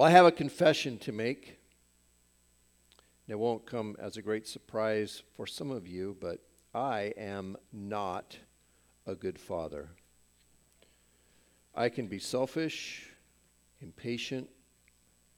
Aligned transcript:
Well, 0.00 0.08
I 0.08 0.12
have 0.12 0.24
a 0.24 0.32
confession 0.32 0.96
to 1.00 1.12
make. 1.12 1.58
It 3.28 3.38
won't 3.38 3.66
come 3.66 3.96
as 4.00 4.16
a 4.16 4.22
great 4.22 4.48
surprise 4.48 5.22
for 5.36 5.46
some 5.46 5.70
of 5.70 5.86
you, 5.86 6.16
but 6.18 6.38
I 6.74 7.12
am 7.18 7.58
not 7.70 8.38
a 9.06 9.14
good 9.14 9.38
father. 9.38 9.90
I 11.74 11.90
can 11.90 12.06
be 12.06 12.18
selfish, 12.18 13.10
impatient, 13.82 14.48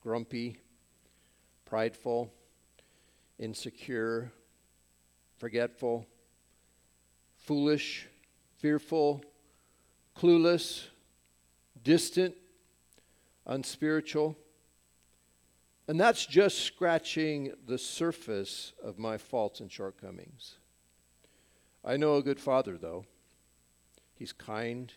grumpy, 0.01 0.59
prideful, 1.65 2.31
insecure, 3.39 4.31
forgetful, 5.39 6.07
foolish, 7.37 8.07
fearful, 8.59 9.25
clueless, 10.15 10.85
distant, 11.83 12.33
unspiritual. 13.45 14.37
And 15.87 15.99
that's 15.99 16.25
just 16.25 16.59
scratching 16.59 17.53
the 17.67 17.77
surface 17.77 18.73
of 18.81 18.97
my 18.97 19.17
faults 19.17 19.59
and 19.59 19.71
shortcomings. 19.71 20.55
I 21.83 21.97
know 21.97 22.15
a 22.15 22.23
good 22.23 22.39
father, 22.39 22.77
though. 22.77 23.05
He's 24.15 24.31
kind, 24.31 24.93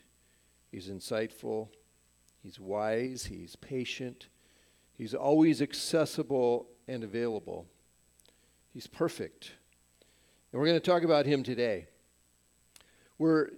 he's 0.70 0.88
insightful, 0.88 1.68
he's 2.42 2.60
wise, 2.60 3.24
he's 3.24 3.56
patient, 3.56 4.28
he's 4.96 5.14
always 5.14 5.60
accessible 5.60 6.68
and 6.86 7.02
available. 7.02 7.66
He's 8.72 8.86
perfect. 8.86 9.52
And 10.52 10.60
we're 10.60 10.68
going 10.68 10.78
to 10.80 10.90
talk 10.90 11.02
about 11.02 11.26
him 11.26 11.42
today. 11.42 11.88
We're 13.18 13.48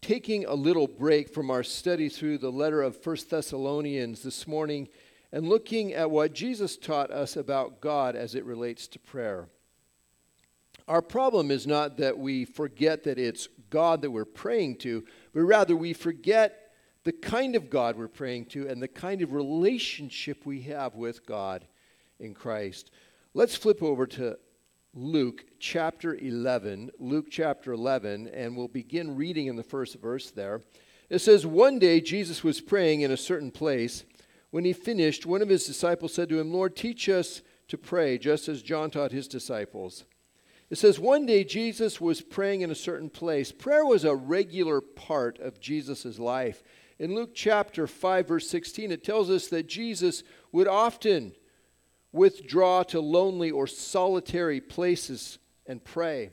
taking 0.00 0.44
a 0.44 0.54
little 0.54 0.86
break 0.86 1.32
from 1.32 1.50
our 1.50 1.64
study 1.64 2.08
through 2.08 2.38
the 2.38 2.52
letter 2.52 2.82
of 2.82 2.96
First 2.96 3.30
Thessalonians 3.30 4.22
this 4.22 4.46
morning 4.46 4.88
and 5.32 5.48
looking 5.48 5.92
at 5.92 6.10
what 6.10 6.32
Jesus 6.32 6.76
taught 6.76 7.10
us 7.10 7.36
about 7.36 7.80
God 7.80 8.16
as 8.16 8.34
it 8.34 8.44
relates 8.44 8.86
to 8.88 8.98
prayer. 8.98 9.48
Our 10.86 11.02
problem 11.02 11.50
is 11.50 11.66
not 11.66 11.98
that 11.98 12.18
we 12.18 12.46
forget 12.46 13.04
that 13.04 13.18
it's 13.18 13.48
God 13.68 14.00
that 14.02 14.10
we're 14.10 14.24
praying 14.24 14.76
to, 14.78 15.04
but 15.34 15.42
rather 15.42 15.76
we 15.76 15.92
forget 15.92 16.72
the 17.04 17.12
kind 17.12 17.54
of 17.54 17.68
God 17.70 17.96
we're 17.96 18.08
praying 18.08 18.46
to 18.46 18.66
and 18.68 18.82
the 18.82 18.88
kind 18.88 19.20
of 19.20 19.32
relationship 19.32 20.46
we 20.46 20.62
have 20.62 20.94
with 20.94 21.26
God 21.26 21.66
in 22.18 22.34
Christ. 22.34 22.90
Let's 23.34 23.54
flip 23.54 23.82
over 23.82 24.06
to 24.06 24.38
Luke 24.94 25.44
chapter 25.58 26.14
11. 26.14 26.90
Luke 26.98 27.26
chapter 27.30 27.72
11, 27.72 28.28
and 28.28 28.56
we'll 28.56 28.68
begin 28.68 29.14
reading 29.14 29.46
in 29.46 29.56
the 29.56 29.62
first 29.62 30.00
verse 30.00 30.30
there. 30.30 30.62
It 31.10 31.20
says, 31.20 31.46
One 31.46 31.78
day 31.78 32.00
Jesus 32.00 32.42
was 32.42 32.60
praying 32.60 33.02
in 33.02 33.10
a 33.10 33.16
certain 33.16 33.50
place. 33.50 34.04
When 34.50 34.64
he 34.64 34.72
finished, 34.72 35.26
one 35.26 35.42
of 35.42 35.48
his 35.48 35.66
disciples 35.66 36.14
said 36.14 36.28
to 36.30 36.40
him, 36.40 36.52
Lord, 36.52 36.74
teach 36.74 37.08
us 37.08 37.42
to 37.68 37.76
pray, 37.76 38.16
just 38.18 38.48
as 38.48 38.62
John 38.62 38.90
taught 38.90 39.12
his 39.12 39.28
disciples. 39.28 40.04
It 40.70 40.78
says, 40.78 40.98
One 40.98 41.26
day 41.26 41.44
Jesus 41.44 42.00
was 42.00 42.20
praying 42.20 42.62
in 42.62 42.70
a 42.70 42.74
certain 42.74 43.10
place. 43.10 43.52
Prayer 43.52 43.84
was 43.84 44.04
a 44.04 44.14
regular 44.14 44.80
part 44.80 45.38
of 45.38 45.60
Jesus' 45.60 46.18
life. 46.18 46.62
In 46.98 47.14
Luke 47.14 47.30
chapter 47.34 47.86
5, 47.86 48.28
verse 48.28 48.48
16, 48.48 48.90
it 48.90 49.04
tells 49.04 49.30
us 49.30 49.48
that 49.48 49.68
Jesus 49.68 50.22
would 50.50 50.66
often 50.66 51.32
withdraw 52.12 52.82
to 52.84 53.00
lonely 53.00 53.50
or 53.50 53.66
solitary 53.66 54.60
places 54.60 55.38
and 55.66 55.84
pray. 55.84 56.30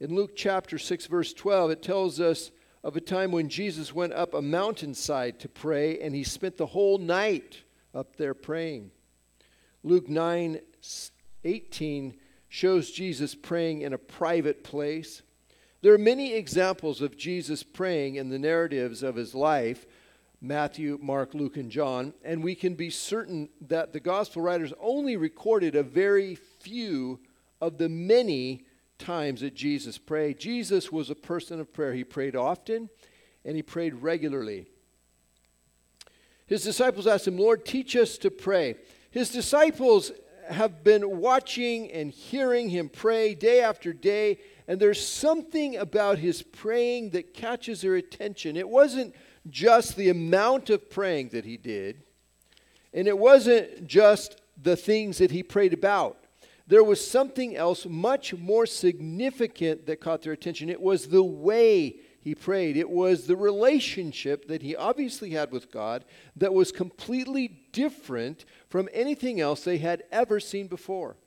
In 0.00 0.14
Luke 0.14 0.32
chapter 0.34 0.78
6, 0.78 1.06
verse 1.06 1.32
12, 1.32 1.70
it 1.70 1.82
tells 1.82 2.20
us 2.20 2.50
of 2.84 2.96
a 2.96 3.00
time 3.00 3.32
when 3.32 3.48
Jesus 3.48 3.94
went 3.94 4.12
up 4.12 4.34
a 4.34 4.42
mountainside 4.42 5.40
to 5.40 5.48
pray 5.48 5.98
and 6.00 6.14
he 6.14 6.22
spent 6.22 6.58
the 6.58 6.66
whole 6.66 6.98
night 6.98 7.62
up 7.94 8.16
there 8.16 8.34
praying. 8.34 8.90
Luke 9.82 10.06
9, 10.06 10.60
18 11.44 12.14
shows 12.50 12.90
Jesus 12.90 13.34
praying 13.34 13.80
in 13.80 13.94
a 13.94 13.98
private 13.98 14.62
place. 14.62 15.22
There 15.80 15.94
are 15.94 15.98
many 15.98 16.34
examples 16.34 17.00
of 17.00 17.16
Jesus 17.16 17.62
praying 17.62 18.16
in 18.16 18.28
the 18.28 18.38
narratives 18.38 19.02
of 19.02 19.16
his 19.16 19.34
life, 19.34 19.86
Matthew, 20.42 20.98
Mark, 21.00 21.32
Luke, 21.32 21.56
and 21.56 21.70
John, 21.70 22.12
and 22.22 22.44
we 22.44 22.54
can 22.54 22.74
be 22.74 22.90
certain 22.90 23.48
that 23.62 23.94
the 23.94 24.00
gospel 24.00 24.42
writers 24.42 24.74
only 24.78 25.16
recorded 25.16 25.74
a 25.74 25.82
very 25.82 26.34
few 26.34 27.18
of 27.62 27.78
the 27.78 27.88
many 27.88 28.66
times 28.98 29.40
that 29.40 29.54
Jesus 29.54 29.98
prayed. 29.98 30.38
Jesus 30.38 30.90
was 30.92 31.10
a 31.10 31.14
person 31.14 31.60
of 31.60 31.72
prayer. 31.72 31.94
He 31.94 32.04
prayed 32.04 32.36
often 32.36 32.88
and 33.44 33.56
he 33.56 33.62
prayed 33.62 33.94
regularly. 33.94 34.66
His 36.46 36.62
disciples 36.62 37.06
asked 37.06 37.26
him, 37.26 37.38
Lord, 37.38 37.64
teach 37.64 37.96
us 37.96 38.18
to 38.18 38.30
pray. 38.30 38.76
His 39.10 39.30
disciples 39.30 40.12
have 40.48 40.84
been 40.84 41.18
watching 41.18 41.90
and 41.90 42.10
hearing 42.10 42.68
him 42.68 42.88
pray 42.88 43.34
day 43.34 43.62
after 43.62 43.92
day, 43.92 44.38
and 44.68 44.78
there's 44.78 45.06
something 45.06 45.76
about 45.76 46.18
his 46.18 46.42
praying 46.42 47.10
that 47.10 47.32
catches 47.32 47.80
their 47.80 47.96
attention. 47.96 48.56
It 48.56 48.68
wasn't 48.68 49.14
just 49.48 49.96
the 49.96 50.10
amount 50.10 50.70
of 50.70 50.90
praying 50.90 51.30
that 51.30 51.44
he 51.44 51.56
did, 51.56 52.02
and 52.92 53.08
it 53.08 53.18
wasn't 53.18 53.86
just 53.86 54.40
the 54.60 54.76
things 54.76 55.18
that 55.18 55.30
he 55.30 55.42
prayed 55.42 55.72
about. 55.72 56.23
There 56.66 56.84
was 56.84 57.06
something 57.06 57.56
else 57.56 57.84
much 57.86 58.34
more 58.34 58.66
significant 58.66 59.86
that 59.86 60.00
caught 60.00 60.22
their 60.22 60.32
attention. 60.32 60.70
It 60.70 60.80
was 60.80 61.08
the 61.08 61.22
way 61.22 61.96
he 62.20 62.34
prayed, 62.34 62.78
it 62.78 62.88
was 62.88 63.26
the 63.26 63.36
relationship 63.36 64.48
that 64.48 64.62
he 64.62 64.74
obviously 64.74 65.30
had 65.30 65.52
with 65.52 65.70
God 65.70 66.06
that 66.36 66.54
was 66.54 66.72
completely 66.72 67.48
different 67.70 68.46
from 68.70 68.88
anything 68.94 69.42
else 69.42 69.62
they 69.62 69.76
had 69.76 70.04
ever 70.10 70.40
seen 70.40 70.66
before. 70.66 71.18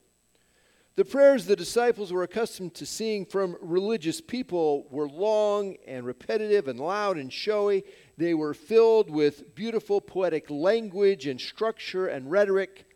The 0.96 1.06
prayers 1.06 1.46
the 1.46 1.56
disciples 1.56 2.12
were 2.12 2.24
accustomed 2.24 2.74
to 2.74 2.88
seeing 2.88 3.28
from 3.28 3.58
religious 3.62 4.20
people 4.20 4.88
were 4.90 5.08
long 5.08 5.78
and 5.86 6.04
repetitive 6.04 6.68
and 6.68 6.80
loud 6.80 7.18
and 7.18 7.32
showy. 7.32 7.84
They 8.18 8.34
were 8.34 8.56
filled 8.56 9.12
with 9.12 9.54
beautiful 9.54 10.02
poetic 10.02 10.50
language 10.50 11.28
and 11.28 11.40
structure 11.40 12.08
and 12.08 12.32
rhetoric. 12.32 12.87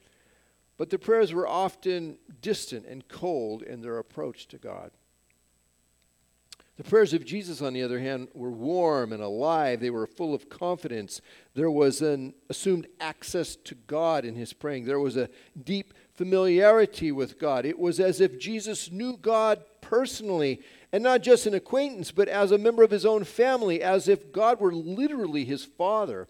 But 0.82 0.90
the 0.90 0.98
prayers 0.98 1.32
were 1.32 1.48
often 1.48 2.18
distant 2.42 2.88
and 2.88 3.08
cold 3.08 3.62
in 3.62 3.82
their 3.82 4.00
approach 4.00 4.48
to 4.48 4.58
God. 4.58 4.90
The 6.78 6.84
prayers 6.84 7.14
of 7.14 7.24
Jesus, 7.24 7.62
on 7.62 7.74
the 7.74 7.84
other 7.84 8.00
hand, 8.00 8.30
were 8.34 8.50
warm 8.50 9.14
and 9.14 9.22
alive. 9.22 9.80
They 9.80 9.92
were 9.92 10.08
full 10.08 10.34
of 10.34 10.50
confidence. 10.50 11.22
There 11.54 11.70
was 11.70 12.02
an 12.02 12.34
assumed 12.50 12.88
access 13.00 13.56
to 13.58 13.76
God 13.76 14.26
in 14.26 14.34
his 14.34 14.54
praying. 14.54 14.86
There 14.86 15.00
was 15.00 15.18
a 15.18 15.30
deep 15.64 15.94
familiarity 16.16 17.12
with 17.12 17.38
God. 17.38 17.68
It 17.68 17.78
was 17.78 18.00
as 18.00 18.20
if 18.20 18.40
Jesus 18.40 18.92
knew 18.92 19.18
God 19.18 19.62
personally, 19.82 20.62
and 20.92 21.04
not 21.04 21.22
just 21.22 21.46
an 21.46 21.54
acquaintance, 21.54 22.10
but 22.10 22.28
as 22.28 22.52
a 22.52 22.58
member 22.58 22.82
of 22.82 22.90
his 22.90 23.06
own 23.06 23.24
family, 23.24 23.84
as 23.84 24.08
if 24.08 24.32
God 24.32 24.60
were 24.60 24.74
literally 24.74 25.46
his 25.46 25.64
father. 25.64 26.28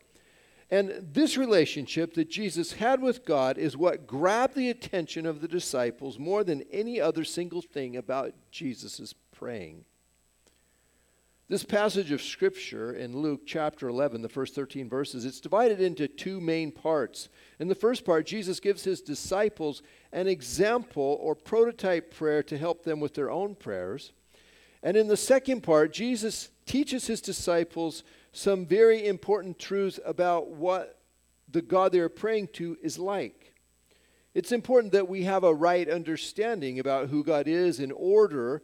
And 0.72 1.10
this 1.14 1.38
relationship 1.38 2.14
that 2.14 2.30
Jesus 2.30 2.74
had 2.74 3.02
with 3.02 3.26
God 3.26 3.58
is 3.58 3.76
what 3.76 4.08
grabbed 4.08 4.56
the 4.56 4.70
attention 4.70 5.26
of 5.26 5.42
the 5.42 5.48
disciples 5.50 6.18
more 6.18 6.46
than 6.46 6.64
any 6.72 7.00
other 7.00 7.26
single 7.26 7.62
thing 7.62 7.98
about 7.98 8.34
Jesus' 8.52 9.14
praying. 9.34 9.84
This 11.50 11.66
passage 11.66 12.14
of 12.14 12.22
Scripture 12.22 12.94
in 12.94 13.18
Luke 13.18 13.42
chapter 13.46 13.90
11, 13.90 14.22
the 14.22 14.30
first 14.30 14.56
13 14.56 14.88
verses, 14.88 15.26
it's 15.26 15.42
divided 15.42 15.82
into 15.82 16.08
two 16.08 16.40
main 16.40 16.72
parts. 16.72 17.28
In 17.60 17.68
the 17.68 17.76
first 17.76 18.06
part, 18.06 18.26
Jesus 18.26 18.62
gives 18.62 18.86
his 18.86 19.02
disciples 19.02 19.82
an 20.14 20.28
example 20.28 21.18
or 21.20 21.36
prototype 21.36 22.16
prayer 22.16 22.42
to 22.44 22.58
help 22.58 22.86
them 22.86 23.02
with 23.02 23.16
their 23.16 23.30
own 23.30 23.56
prayers. 23.56 24.14
And 24.82 24.96
in 24.96 25.10
the 25.10 25.18
second 25.18 25.62
part, 25.62 25.92
Jesus 25.92 26.52
teaches 26.66 27.08
his 27.08 27.20
disciples 27.20 28.06
some 28.32 28.66
very 28.66 29.08
important 29.08 29.60
truths 29.60 30.00
about 30.06 30.50
what 30.50 31.00
the 31.50 31.62
God 31.62 31.92
they 31.92 32.00
are 32.00 32.10
praying 32.10 32.50
to 32.54 32.78
is 32.82 32.98
like. 32.98 33.54
It's 34.34 34.54
important 34.54 34.94
that 34.94 35.10
we 35.10 35.24
have 35.24 35.44
a 35.44 35.54
right 35.54 35.90
understanding 35.90 36.80
about 36.80 37.10
who 37.10 37.24
God 37.24 37.48
is 37.48 37.80
in 37.80 37.92
order 37.92 38.62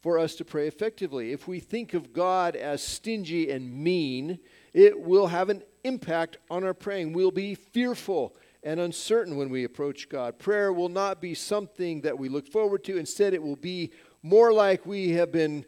for 0.00 0.18
us 0.18 0.34
to 0.36 0.44
pray 0.44 0.66
effectively. 0.66 1.32
If 1.32 1.46
we 1.46 1.60
think 1.60 1.92
of 1.92 2.14
God 2.14 2.56
as 2.56 2.82
stingy 2.82 3.50
and 3.50 3.70
mean, 3.70 4.38
it 4.72 4.98
will 4.98 5.26
have 5.26 5.50
an 5.50 5.62
impact 5.84 6.38
on 6.50 6.64
our 6.64 6.72
praying. 6.72 7.12
We'll 7.12 7.30
be 7.30 7.54
fearful 7.54 8.34
and 8.62 8.80
uncertain 8.80 9.36
when 9.36 9.50
we 9.50 9.64
approach 9.64 10.08
God. 10.08 10.38
Prayer 10.38 10.72
will 10.72 10.88
not 10.88 11.20
be 11.20 11.34
something 11.34 12.00
that 12.02 12.18
we 12.18 12.30
look 12.30 12.46
forward 12.46 12.84
to. 12.84 12.96
Instead, 12.96 13.34
it 13.34 13.42
will 13.42 13.56
be 13.56 13.90
more 14.22 14.52
like 14.52 14.86
we 14.86 15.10
have 15.10 15.32
been 15.32 15.64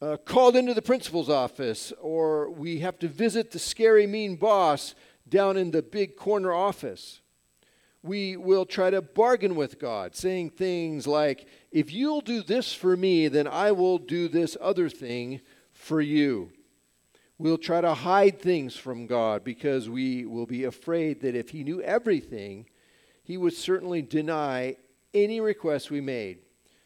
uh, 0.00 0.16
called 0.16 0.56
into 0.56 0.74
the 0.74 0.82
principal's 0.82 1.28
office 1.28 1.92
or 2.00 2.50
we 2.50 2.80
have 2.80 2.98
to 2.98 3.08
visit 3.08 3.50
the 3.50 3.58
scary, 3.58 4.06
mean 4.06 4.36
boss 4.36 4.94
down 5.28 5.56
in 5.56 5.70
the 5.70 5.82
big 5.82 6.16
corner 6.16 6.52
office 6.52 7.20
we 8.02 8.36
will 8.36 8.64
try 8.64 8.90
to 8.90 9.02
bargain 9.02 9.54
with 9.54 9.78
God, 9.78 10.14
saying 10.14 10.50
things 10.50 11.06
like, 11.06 11.46
If 11.70 11.92
you'll 11.92 12.22
do 12.22 12.42
this 12.42 12.72
for 12.72 12.96
me, 12.96 13.28
then 13.28 13.46
I 13.46 13.72
will 13.72 13.98
do 13.98 14.28
this 14.28 14.56
other 14.60 14.88
thing 14.88 15.40
for 15.72 16.00
you. 16.00 16.50
We'll 17.38 17.58
try 17.58 17.80
to 17.80 17.94
hide 17.94 18.38
things 18.40 18.76
from 18.76 19.06
God 19.06 19.44
because 19.44 19.88
we 19.88 20.24
will 20.24 20.46
be 20.46 20.64
afraid 20.64 21.20
that 21.22 21.34
if 21.34 21.50
He 21.50 21.64
knew 21.64 21.82
everything, 21.82 22.66
He 23.22 23.36
would 23.36 23.54
certainly 23.54 24.02
deny 24.02 24.76
any 25.12 25.40
request 25.40 25.90
we 25.90 26.00
made. 26.00 26.38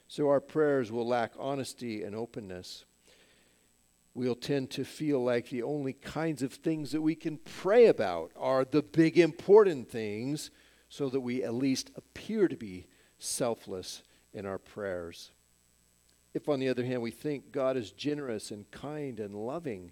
So 0.08 0.28
our 0.28 0.40
prayers 0.40 0.90
will 0.90 1.06
lack 1.06 1.32
honesty 1.38 2.02
and 2.02 2.14
openness. 2.14 2.84
We'll 4.14 4.37
tend 4.37 4.70
to 4.70 4.84
feel 4.84 5.22
like 5.22 5.49
the 5.49 5.64
only 5.64 5.93
kinds 5.93 6.43
of 6.43 6.52
things 6.52 6.93
that 6.93 7.02
we 7.02 7.16
can 7.16 7.38
pray 7.38 7.87
about 7.87 8.31
are 8.37 8.64
the 8.64 8.82
big 8.82 9.19
important 9.19 9.90
things 9.90 10.50
so 10.88 11.08
that 11.08 11.20
we 11.20 11.43
at 11.43 11.55
least 11.55 11.90
appear 11.96 12.46
to 12.46 12.56
be 12.56 12.87
selfless 13.19 14.02
in 14.32 14.46
our 14.46 14.58
prayers. 14.58 15.32
If, 16.32 16.49
on 16.49 16.61
the 16.61 16.69
other 16.69 16.84
hand, 16.84 17.02
we 17.02 17.11
think 17.11 17.50
God 17.50 17.76
is 17.76 17.90
generous 17.90 18.52
and 18.52 18.70
kind 18.70 19.19
and 19.19 19.34
loving, 19.34 19.90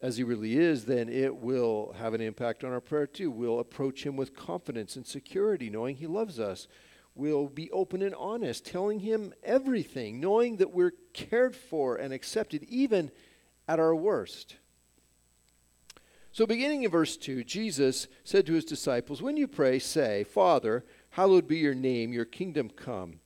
as 0.00 0.16
He 0.16 0.24
really 0.24 0.56
is, 0.56 0.86
then 0.86 1.10
it 1.10 1.36
will 1.36 1.94
have 1.98 2.14
an 2.14 2.22
impact 2.22 2.64
on 2.64 2.72
our 2.72 2.80
prayer 2.80 3.06
too. 3.06 3.30
We'll 3.30 3.60
approach 3.60 4.04
Him 4.04 4.16
with 4.16 4.34
confidence 4.34 4.96
and 4.96 5.06
security, 5.06 5.68
knowing 5.68 5.96
He 5.96 6.06
loves 6.06 6.40
us. 6.40 6.68
We'll 7.20 7.48
be 7.48 7.70
open 7.70 8.00
and 8.00 8.14
honest, 8.14 8.64
telling 8.64 9.00
Him 9.00 9.34
everything, 9.42 10.20
knowing 10.20 10.56
that 10.56 10.72
we're 10.72 10.94
cared 11.12 11.54
for 11.54 11.96
and 11.96 12.14
accepted, 12.14 12.62
even 12.62 13.10
at 13.68 13.78
our 13.78 13.94
worst. 13.94 14.56
So, 16.32 16.46
beginning 16.46 16.82
in 16.84 16.90
verse 16.90 17.18
2, 17.18 17.44
Jesus 17.44 18.08
said 18.24 18.46
to 18.46 18.54
his 18.54 18.64
disciples, 18.64 19.20
When 19.20 19.36
you 19.36 19.46
pray, 19.46 19.78
say, 19.78 20.24
Father, 20.24 20.82
hallowed 21.10 21.46
be 21.46 21.58
your 21.58 21.74
name, 21.74 22.14
your 22.14 22.24
kingdom 22.24 22.70
come. 22.70 23.20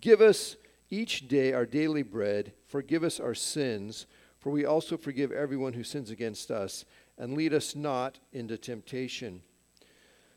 Give 0.00 0.20
us 0.20 0.56
each 0.90 1.28
day 1.28 1.52
our 1.52 1.66
daily 1.66 2.02
bread. 2.02 2.52
Forgive 2.66 3.04
us 3.04 3.20
our 3.20 3.36
sins, 3.36 4.06
for 4.40 4.50
we 4.50 4.64
also 4.64 4.96
forgive 4.96 5.30
everyone 5.30 5.74
who 5.74 5.84
sins 5.84 6.10
against 6.10 6.50
us. 6.50 6.84
And 7.16 7.34
lead 7.34 7.54
us 7.54 7.76
not 7.76 8.18
into 8.32 8.58
temptation. 8.58 9.42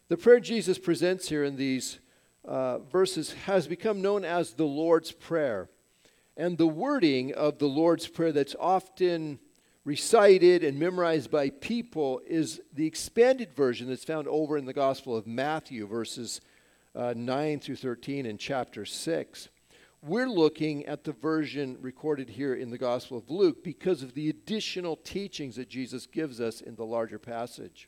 The 0.09 0.17
prayer 0.17 0.39
Jesus 0.39 0.77
presents 0.77 1.29
here 1.29 1.43
in 1.43 1.55
these 1.55 1.97
uh, 2.45 2.79
verses 2.79 3.33
has 3.45 3.67
become 3.67 4.01
known 4.01 4.25
as 4.25 4.53
the 4.53 4.65
Lord's 4.65 5.11
Prayer. 5.11 5.69
And 6.35 6.57
the 6.57 6.67
wording 6.67 7.33
of 7.33 7.59
the 7.59 7.67
Lord's 7.67 8.07
Prayer 8.07 8.31
that's 8.31 8.55
often 8.59 9.39
recited 9.85 10.63
and 10.63 10.79
memorized 10.79 11.29
by 11.29 11.49
people 11.49 12.21
is 12.25 12.61
the 12.73 12.87
expanded 12.87 13.53
version 13.53 13.87
that's 13.87 14.05
found 14.05 14.27
over 14.27 14.57
in 14.57 14.65
the 14.65 14.73
Gospel 14.73 15.15
of 15.15 15.27
Matthew, 15.27 15.85
verses 15.85 16.41
uh, 16.95 17.13
9 17.15 17.59
through 17.59 17.75
13 17.75 18.25
in 18.25 18.37
chapter 18.37 18.85
6. 18.85 19.49
We're 20.01 20.29
looking 20.29 20.85
at 20.85 21.05
the 21.05 21.13
version 21.13 21.77
recorded 21.79 22.29
here 22.29 22.53
in 22.53 22.69
the 22.69 22.77
Gospel 22.77 23.17
of 23.17 23.29
Luke 23.29 23.63
because 23.63 24.03
of 24.03 24.13
the 24.13 24.29
additional 24.29 24.97
teachings 24.97 25.55
that 25.55 25.69
Jesus 25.69 26.07
gives 26.07 26.41
us 26.41 26.59
in 26.59 26.75
the 26.75 26.85
larger 26.85 27.19
passage. 27.19 27.87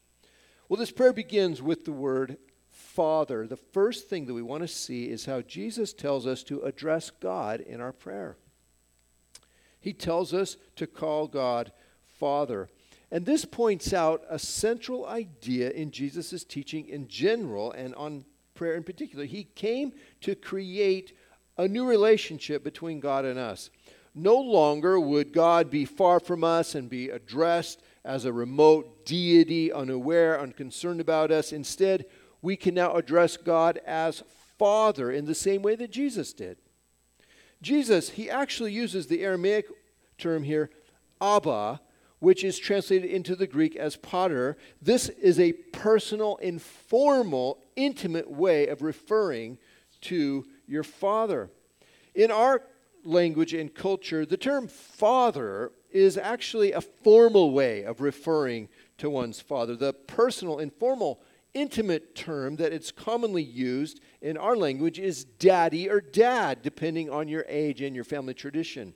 Well, 0.70 0.80
this 0.80 0.92
prayer 0.92 1.14
begins 1.14 1.62
with 1.62 1.86
the 1.86 1.92
word 1.92 2.38
Father. 2.76 3.48
The 3.48 3.56
first 3.56 4.10
thing 4.10 4.26
that 4.26 4.34
we 4.34 4.42
want 4.42 4.62
to 4.62 4.68
see 4.68 5.10
is 5.10 5.26
how 5.26 5.42
Jesus 5.42 5.94
tells 5.94 6.28
us 6.28 6.44
to 6.44 6.62
address 6.62 7.10
God 7.10 7.62
in 7.62 7.80
our 7.80 7.94
prayer. 7.94 8.36
He 9.80 9.94
tells 9.94 10.34
us 10.34 10.58
to 10.76 10.86
call 10.86 11.28
God 11.28 11.72
Father. 12.20 12.70
And 13.12 13.26
this 13.26 13.46
points 13.46 13.94
out 13.94 14.24
a 14.30 14.38
central 14.38 15.06
idea 15.06 15.72
in 15.72 15.92
Jesus' 15.92 16.44
teaching 16.44 16.90
in 16.90 17.08
general 17.08 17.72
and 17.72 17.96
on 17.96 18.26
prayer 18.56 18.76
in 18.76 18.84
particular. 18.84 19.24
He 19.24 19.46
came 19.46 19.94
to 20.22 20.36
create 20.36 21.16
a 21.58 21.68
new 21.68 21.88
relationship 21.88 22.64
between 22.64 23.00
God 23.00 23.24
and 23.24 23.40
us. 23.40 23.70
No 24.14 24.38
longer 24.38 25.00
would 25.00 25.32
God 25.32 25.70
be 25.70 25.86
far 25.86 26.20
from 26.20 26.44
us 26.44 26.76
and 26.76 26.90
be 26.90 27.10
addressed 27.10 27.82
as 28.04 28.26
a 28.26 28.34
remote 28.34 29.06
deity, 29.06 29.72
unaware, 29.72 30.40
unconcerned 30.40 31.00
about 31.00 31.32
us. 31.32 31.52
Instead, 31.52 32.06
we 32.46 32.56
can 32.56 32.76
now 32.76 32.94
address 32.94 33.38
God 33.38 33.80
as 33.88 34.22
Father 34.60 35.12
in 35.12 35.26
the 35.26 35.34
same 35.34 35.64
way 35.64 35.76
that 35.76 35.90
Jesus 35.90 36.32
did. 36.32 36.58
Jesus, 37.60 38.12
he 38.12 38.30
actually 38.30 38.72
uses 38.72 39.08
the 39.08 39.24
Aramaic 39.24 39.66
term 40.20 40.44
here, 40.44 40.70
Abba, 41.20 41.82
which 42.20 42.44
is 42.44 42.60
translated 42.60 43.10
into 43.10 43.36
the 43.36 43.48
Greek 43.48 43.76
as 43.76 43.96
pater. 43.96 44.58
This 44.80 45.10
is 45.10 45.40
a 45.40 45.54
personal, 45.54 46.36
informal, 46.36 47.64
intimate 47.76 48.30
way 48.30 48.68
of 48.68 48.84
referring 48.84 49.58
to 50.02 50.46
your 50.68 50.84
father. 50.84 51.50
In 52.14 52.30
our 52.30 52.62
language 53.04 53.56
and 53.56 53.74
culture, 53.74 54.24
the 54.24 54.38
term 54.38 54.68
father 54.68 55.72
is 55.90 56.16
actually 56.16 56.74
a 56.74 56.82
formal 56.82 57.52
way 57.52 57.82
of 57.82 58.02
referring 58.02 58.70
to 59.00 59.10
one's 59.10 59.42
father. 59.42 59.76
The 59.76 59.94
personal, 59.94 60.60
informal, 60.60 61.22
intimate 61.56 62.14
term 62.14 62.58
that 62.58 62.72
it's 62.72 62.92
commonly 62.92 63.42
used 63.42 64.02
in 64.22 64.38
our 64.38 64.56
language 64.56 65.00
is 65.00 65.24
daddy 65.24 65.90
or 65.90 66.02
dad, 66.02 66.62
depending 66.62 67.10
on 67.10 67.28
your 67.28 67.46
age 67.48 67.82
and 67.82 67.96
your 67.96 68.04
family 68.04 68.36
tradition. 68.36 68.94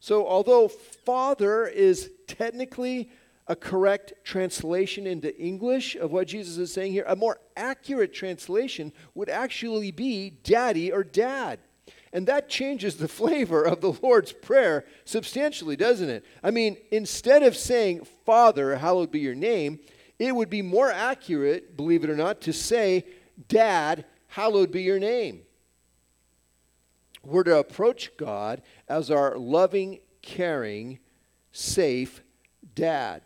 So, 0.00 0.26
although 0.26 0.68
father 0.68 1.66
is 1.66 2.10
technically 2.26 3.10
a 3.48 3.56
correct 3.56 4.12
translation 4.24 5.06
into 5.06 5.36
English 5.38 5.94
of 5.96 6.12
what 6.12 6.28
Jesus 6.28 6.58
is 6.58 6.72
saying 6.72 6.92
here, 6.92 7.04
a 7.06 7.16
more 7.16 7.38
accurate 7.56 8.12
translation 8.12 8.92
would 9.14 9.28
actually 9.28 9.90
be 9.90 10.30
daddy 10.30 10.90
or 10.90 11.04
dad. 11.04 11.60
And 12.12 12.26
that 12.26 12.48
changes 12.48 12.96
the 12.96 13.08
flavor 13.08 13.62
of 13.62 13.80
the 13.80 13.92
Lord's 14.02 14.32
Prayer 14.32 14.84
substantially, 15.04 15.76
doesn't 15.76 16.08
it? 16.08 16.24
I 16.42 16.50
mean, 16.50 16.76
instead 16.90 17.42
of 17.42 17.56
saying, 17.56 18.06
Father, 18.24 18.76
hallowed 18.76 19.10
be 19.10 19.20
your 19.20 19.34
name, 19.34 19.80
it 20.18 20.34
would 20.34 20.50
be 20.50 20.62
more 20.62 20.90
accurate, 20.90 21.76
believe 21.76 22.04
it 22.04 22.10
or 22.10 22.16
not, 22.16 22.40
to 22.42 22.52
say, 22.52 23.04
Dad, 23.48 24.04
hallowed 24.28 24.70
be 24.70 24.82
your 24.82 24.98
name. 24.98 25.42
We're 27.22 27.44
to 27.44 27.58
approach 27.58 28.16
God 28.16 28.62
as 28.88 29.10
our 29.10 29.36
loving, 29.36 30.00
caring, 30.22 31.00
safe 31.52 32.22
dad. 32.74 33.22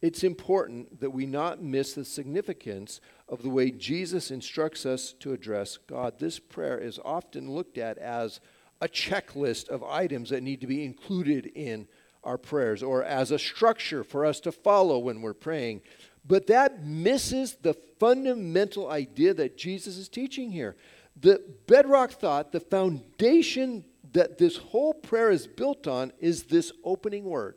It's 0.00 0.24
important 0.24 1.00
that 1.00 1.10
we 1.10 1.26
not 1.26 1.62
miss 1.62 1.94
the 1.94 2.04
significance 2.04 3.00
of 3.28 3.42
the 3.42 3.50
way 3.50 3.70
Jesus 3.70 4.30
instructs 4.30 4.84
us 4.84 5.14
to 5.20 5.32
address 5.32 5.78
God. 5.78 6.18
This 6.18 6.38
prayer 6.38 6.78
is 6.78 6.98
often 7.04 7.50
looked 7.50 7.78
at 7.78 7.98
as 7.98 8.40
a 8.80 8.88
checklist 8.88 9.68
of 9.68 9.82
items 9.82 10.30
that 10.30 10.42
need 10.42 10.60
to 10.60 10.66
be 10.66 10.84
included 10.84 11.46
in 11.54 11.86
our 12.24 12.38
prayers 12.38 12.82
or 12.82 13.04
as 13.04 13.30
a 13.30 13.38
structure 13.38 14.02
for 14.02 14.24
us 14.24 14.40
to 14.40 14.52
follow 14.52 14.98
when 14.98 15.22
we're 15.22 15.34
praying. 15.34 15.82
But 16.26 16.46
that 16.46 16.84
misses 16.84 17.56
the 17.60 17.74
fundamental 17.98 18.90
idea 18.90 19.34
that 19.34 19.58
Jesus 19.58 19.96
is 19.96 20.08
teaching 20.08 20.50
here. 20.50 20.76
The 21.20 21.42
bedrock 21.66 22.12
thought, 22.12 22.52
the 22.52 22.60
foundation 22.60 23.84
that 24.12 24.38
this 24.38 24.56
whole 24.56 24.94
prayer 24.94 25.30
is 25.30 25.46
built 25.46 25.86
on 25.86 26.12
is 26.18 26.44
this 26.44 26.72
opening 26.82 27.24
word 27.24 27.56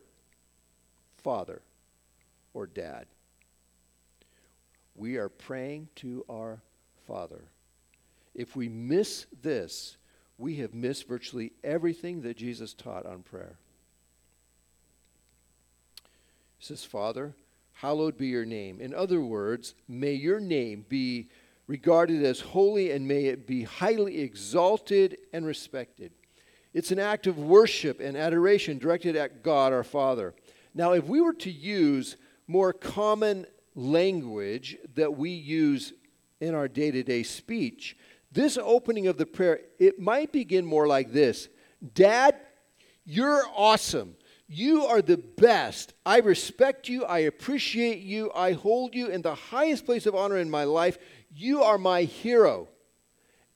Father 1.24 1.62
or 2.54 2.68
Dad. 2.68 3.06
We 4.96 5.18
are 5.18 5.30
praying 5.30 5.90
to 5.98 6.26
our 6.30 6.62
Father. 7.08 7.44
If 8.34 8.56
we 8.56 8.68
miss 8.68 9.28
this, 9.42 9.98
we 10.38 10.56
have 10.58 10.74
missed 10.74 11.08
virtually 11.08 11.54
everything 11.64 12.22
that 12.22 12.38
Jesus 12.38 12.74
taught 12.74 13.06
on 13.06 13.24
prayer. 13.24 13.58
Says, 16.60 16.84
Father, 16.84 17.36
hallowed 17.74 18.18
be 18.18 18.28
your 18.28 18.46
name. 18.46 18.80
In 18.82 18.94
other 18.94 19.22
words, 19.22 19.76
may 19.88 20.14
your 20.14 20.40
name 20.40 20.86
be 20.90 21.30
regarded 21.68 22.24
as 22.24 22.40
holy 22.40 22.92
and 22.92 23.08
may 23.08 23.26
it 23.26 23.46
be 23.46 23.64
highly 23.64 24.22
exalted 24.22 25.18
and 25.34 25.46
respected. 25.46 26.12
It's 26.74 26.92
an 26.92 27.00
act 27.00 27.28
of 27.28 27.38
worship 27.38 28.00
and 28.00 28.18
adoration 28.18 28.78
directed 28.78 29.16
at 29.16 29.44
God 29.44 29.74
our 29.74 29.84
Father. 29.84 30.34
Now, 30.74 30.94
if 30.94 31.06
we 31.06 31.22
were 31.22 31.34
to 31.34 31.52
use 31.52 32.18
more 32.48 32.74
common 32.74 33.46
language 33.76 34.78
that 34.96 35.18
we 35.18 35.30
use 35.30 35.94
in 36.40 36.54
our 36.54 36.68
day 36.68 36.92
to 36.92 37.04
day 37.04 37.24
speech, 37.24 37.98
this 38.32 38.58
opening 38.62 39.08
of 39.08 39.18
the 39.18 39.26
prayer, 39.26 39.62
it 39.80 40.00
might 40.00 40.32
begin 40.32 40.66
more 40.66 40.88
like 40.88 41.12
this 41.12 41.50
Dad, 41.94 42.36
you're 43.06 43.44
awesome. 43.56 44.16
You 44.48 44.86
are 44.86 45.02
the 45.02 45.18
best. 45.18 45.94
I 46.06 46.20
respect 46.20 46.88
you. 46.88 47.04
I 47.04 47.20
appreciate 47.20 48.00
you. 48.00 48.32
I 48.34 48.54
hold 48.54 48.96
you 48.96 49.08
in 49.08 49.22
the 49.22 49.36
highest 49.36 49.86
place 49.86 50.06
of 50.06 50.16
honor 50.16 50.38
in 50.38 50.50
my 50.50 50.64
life. 50.64 50.98
You 51.36 51.64
are 51.64 51.78
my 51.78 52.04
hero. 52.04 52.70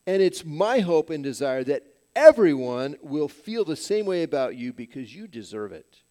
And 0.06 0.22
it's 0.22 0.44
my 0.44 0.80
hope 0.80 1.10
and 1.10 1.24
desire 1.24 1.64
that 1.64 1.84
everyone 2.16 2.98
will 3.02 3.30
feel 3.30 3.64
the 3.64 3.76
same 3.76 4.06
way 4.06 4.24
about 4.24 4.58
you 4.58 4.74
because 4.74 5.16
you 5.16 5.28
deserve 5.28 5.72
it. 5.72 6.02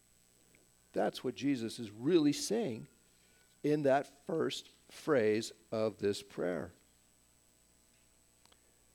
That's 0.92 1.22
what 1.22 1.34
Jesus 1.34 1.78
is 1.78 1.90
really 1.90 2.32
saying 2.32 2.88
in 3.62 3.82
that 3.82 4.08
first 4.26 4.70
phrase 4.90 5.52
of 5.70 5.98
this 5.98 6.22
prayer. 6.22 6.72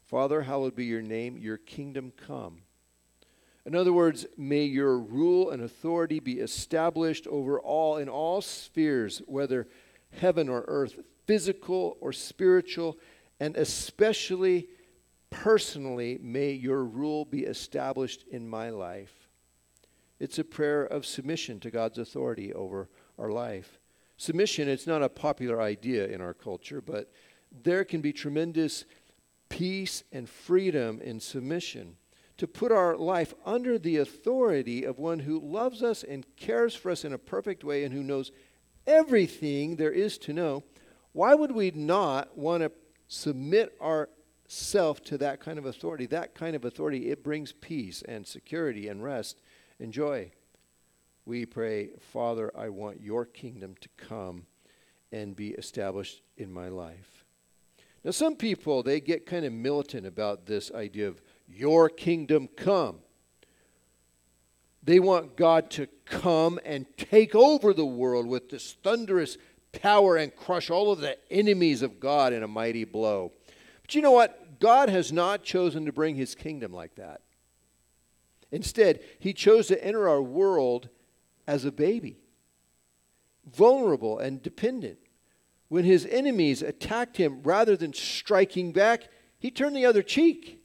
Father, 0.05 0.41
hallowed 0.41 0.75
be 0.75 0.85
your 0.85 1.01
name, 1.01 1.37
your 1.37 1.57
kingdom 1.57 2.11
come. 2.15 2.61
In 3.65 3.73
other 3.73 3.93
words, 3.93 4.27
may 4.37 4.63
your 4.63 4.99
rule 4.99 5.49
and 5.49 5.63
authority 5.63 6.19
be 6.19 6.39
established 6.39 7.25
over 7.27 7.59
all 7.59 7.97
in 7.97 8.07
all 8.07 8.41
spheres, 8.41 9.21
whether 9.25 9.67
heaven 10.19 10.49
or 10.49 10.65
earth, 10.67 10.99
physical 11.25 11.97
or 11.99 12.13
spiritual, 12.13 12.97
and 13.39 13.57
especially 13.57 14.67
personally, 15.31 16.19
may 16.21 16.51
your 16.51 16.85
rule 16.85 17.25
be 17.25 17.43
established 17.43 18.23
in 18.31 18.47
my 18.47 18.69
life. 18.69 19.27
It's 20.19 20.39
a 20.39 20.43
prayer 20.43 20.85
of 20.85 21.05
submission 21.05 21.59
to 21.61 21.71
God's 21.71 21.97
authority 21.97 22.53
over 22.53 22.87
our 23.17 23.31
life. 23.31 23.79
Submission, 24.17 24.69
it's 24.69 24.87
not 24.87 25.03
a 25.03 25.09
popular 25.09 25.61
idea 25.61 26.07
in 26.07 26.21
our 26.21 26.33
culture, 26.33 26.81
but 26.81 27.11
there 27.63 27.83
can 27.83 27.99
be 28.01 28.13
tremendous 28.13 28.85
peace 29.49 30.03
and 30.11 30.29
freedom 30.29 31.01
in 31.01 31.19
submission. 31.19 31.97
To 32.37 32.47
put 32.47 32.71
our 32.71 32.97
life 32.97 33.33
under 33.45 33.79
the 33.79 33.97
authority 33.97 34.83
of 34.83 34.99
one 34.99 35.19
who 35.19 35.39
loves 35.39 35.81
us 35.81 36.03
and 36.03 36.25
cares 36.35 36.75
for 36.75 36.91
us 36.91 37.05
in 37.05 37.13
a 37.13 37.17
perfect 37.17 37.63
way 37.63 37.83
and 37.83 37.93
who 37.93 38.03
knows 38.03 38.31
everything 38.85 39.75
there 39.77 39.91
is 39.91 40.17
to 40.19 40.33
know, 40.33 40.63
why 41.13 41.33
would 41.33 41.51
we 41.51 41.71
not 41.71 42.37
want 42.37 42.61
to 42.61 42.71
submit 43.07 43.77
ourself 43.81 45.01
to 45.05 45.17
that 45.17 45.39
kind 45.39 45.57
of 45.57 45.65
authority? 45.65 46.05
That 46.07 46.35
kind 46.35 46.55
of 46.55 46.65
authority, 46.65 47.09
it 47.09 47.23
brings 47.23 47.53
peace 47.53 48.03
and 48.05 48.27
security 48.27 48.89
and 48.89 49.01
rest 49.01 49.39
and 49.79 49.93
joy. 49.93 50.31
We 51.25 51.45
pray, 51.45 51.89
Father, 51.99 52.51
I 52.55 52.69
want 52.69 53.01
your 53.01 53.25
kingdom 53.25 53.75
to 53.81 53.89
come 53.97 54.45
and 55.11 55.35
be 55.35 55.51
established 55.51 56.21
in 56.37 56.51
my 56.51 56.67
life. 56.67 57.24
Now, 58.05 58.11
some 58.11 58.35
people, 58.35 58.83
they 58.83 58.99
get 58.99 59.25
kind 59.25 59.45
of 59.45 59.51
militant 59.51 60.05
about 60.05 60.45
this 60.45 60.71
idea 60.71 61.07
of 61.07 61.19
your 61.47 61.89
kingdom 61.89 62.47
come. 62.55 62.99
They 64.83 64.99
want 64.99 65.35
God 65.35 65.71
to 65.71 65.87
come 66.05 66.59
and 66.63 66.85
take 66.97 67.33
over 67.33 67.73
the 67.73 67.85
world 67.85 68.27
with 68.27 68.51
this 68.51 68.77
thunderous 68.83 69.39
power 69.71 70.17
and 70.17 70.35
crush 70.35 70.69
all 70.69 70.91
of 70.91 70.99
the 70.99 71.17
enemies 71.31 71.81
of 71.81 71.99
God 71.99 72.31
in 72.31 72.43
a 72.43 72.47
mighty 72.47 72.83
blow. 72.83 73.31
But 73.81 73.95
you 73.95 74.03
know 74.03 74.11
what? 74.11 74.59
God 74.59 74.87
has 74.89 75.11
not 75.11 75.41
chosen 75.41 75.87
to 75.87 75.91
bring 75.91 76.13
his 76.13 76.35
kingdom 76.35 76.71
like 76.71 76.93
that. 76.95 77.21
Instead, 78.51 78.99
he 79.17 79.33
chose 79.33 79.65
to 79.67 79.83
enter 79.83 80.07
our 80.07 80.21
world 80.21 80.89
as 81.47 81.65
a 81.65 81.71
baby, 81.71 82.19
vulnerable 83.51 84.19
and 84.19 84.43
dependent. 84.43 84.99
When 85.67 85.83
his 85.83 86.05
enemies 86.05 86.61
attacked 86.61 87.17
him, 87.17 87.41
rather 87.43 87.75
than 87.75 87.93
striking 87.93 88.71
back, 88.71 89.09
he 89.39 89.51
turned 89.51 89.75
the 89.75 89.85
other 89.85 90.03
cheek. 90.03 90.61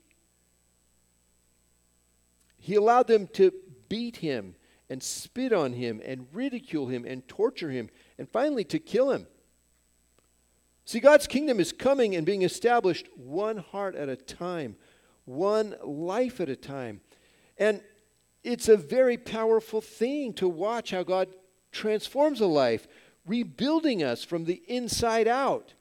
He 2.58 2.74
allowed 2.74 3.06
them 3.06 3.26
to 3.34 3.52
beat 3.88 4.18
him 4.18 4.54
and 4.90 5.02
spit 5.02 5.52
on 5.52 5.72
him 5.72 6.02
and 6.04 6.26
ridicule 6.32 6.88
him 6.88 7.04
and 7.04 7.26
torture 7.26 7.70
him 7.70 7.88
and 8.18 8.28
finally 8.28 8.64
to 8.64 8.78
kill 8.78 9.10
him. 9.10 9.26
See, 10.84 11.00
God's 11.00 11.26
kingdom 11.26 11.60
is 11.60 11.72
coming 11.72 12.16
and 12.16 12.26
being 12.26 12.42
established 12.42 13.06
one 13.16 13.58
heart 13.58 13.94
at 13.94 14.08
a 14.08 14.16
time, 14.16 14.76
one 15.24 15.76
life 15.84 16.40
at 16.40 16.48
a 16.48 16.56
time. 16.56 17.00
And 17.56 17.80
it's 18.42 18.68
a 18.68 18.76
very 18.76 19.16
powerful 19.16 19.80
thing 19.80 20.32
to 20.34 20.48
watch 20.48 20.90
how 20.90 21.04
God 21.04 21.28
transforms 21.70 22.40
a 22.40 22.46
life, 22.46 22.88
rebuilding 23.26 24.02
us 24.02 24.24
from 24.24 24.44
the 24.44 24.62
inside 24.66 25.28
out. 25.28 25.74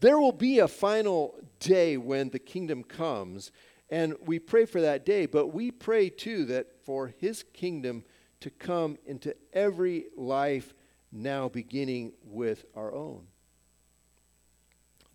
There 0.00 0.18
will 0.18 0.32
be 0.32 0.58
a 0.58 0.68
final 0.68 1.38
day 1.60 1.96
when 1.96 2.30
the 2.30 2.38
kingdom 2.38 2.82
comes, 2.82 3.52
and 3.88 4.14
we 4.24 4.38
pray 4.38 4.64
for 4.64 4.80
that 4.80 5.06
day, 5.06 5.26
but 5.26 5.48
we 5.48 5.70
pray 5.70 6.08
too 6.08 6.44
that 6.46 6.84
for 6.84 7.08
his 7.18 7.44
kingdom 7.52 8.04
to 8.40 8.50
come 8.50 8.98
into 9.06 9.34
every 9.52 10.06
life 10.16 10.74
now, 11.12 11.48
beginning 11.48 12.12
with 12.24 12.64
our 12.74 12.92
own. 12.92 13.26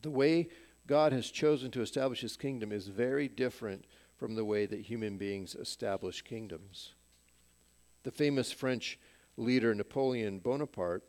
The 0.02 0.10
way 0.10 0.48
God 0.88 1.12
has 1.12 1.30
chosen 1.30 1.70
to 1.72 1.82
establish 1.82 2.22
his 2.22 2.38
kingdom 2.38 2.72
is 2.72 2.88
very 2.88 3.28
different 3.28 3.86
from 4.18 4.36
the 4.36 4.46
way 4.46 4.66
that 4.66 4.82
human 4.82 5.18
beings 5.18 5.54
establish 5.56 6.22
kingdoms. 6.22 6.94
The 8.04 8.12
famous 8.12 8.52
French 8.52 8.98
leader 9.42 9.74
Napoleon 9.76 10.40
Bonaparte, 10.40 11.04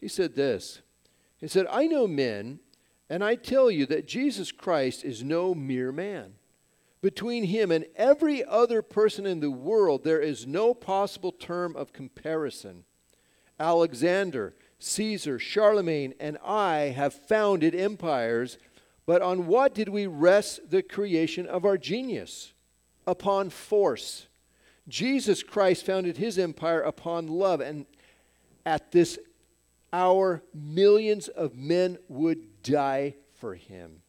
he 0.00 0.08
said 0.08 0.34
this. 0.34 0.80
He 1.38 1.48
said, 1.48 1.66
I 1.70 1.86
know 1.86 2.06
men, 2.06 2.60
and 3.08 3.22
I 3.22 3.34
tell 3.34 3.70
you 3.70 3.86
that 3.86 4.08
Jesus 4.08 4.50
Christ 4.50 5.04
is 5.04 5.22
no 5.22 5.54
mere 5.54 5.92
man. 5.92 6.34
Between 7.02 7.44
him 7.44 7.70
and 7.70 7.86
every 7.94 8.44
other 8.44 8.82
person 8.82 9.26
in 9.26 9.40
the 9.40 9.50
world, 9.50 10.02
there 10.02 10.20
is 10.20 10.46
no 10.46 10.74
possible 10.74 11.30
term 11.30 11.76
of 11.76 11.92
comparison. 11.92 12.84
Alexander, 13.60 14.54
Caesar, 14.78 15.38
Charlemagne, 15.38 16.14
and 16.18 16.38
I 16.44 16.94
have 16.96 17.14
founded 17.14 17.74
empires, 17.74 18.58
but 19.06 19.22
on 19.22 19.46
what 19.46 19.74
did 19.74 19.88
we 19.88 20.06
rest 20.06 20.70
the 20.70 20.82
creation 20.82 21.46
of 21.46 21.64
our 21.64 21.78
genius? 21.78 22.52
Upon 23.06 23.50
force. 23.50 24.26
Jesus 24.88 25.42
Christ 25.42 25.84
founded 25.84 26.16
his 26.16 26.38
empire 26.38 26.80
upon 26.80 27.26
love, 27.26 27.60
and 27.60 27.86
at 28.64 28.92
this 28.92 29.18
hour, 29.92 30.42
millions 30.54 31.28
of 31.28 31.56
men 31.56 31.98
would 32.08 32.62
die 32.62 33.14
for 33.34 33.54
him. 33.54 34.02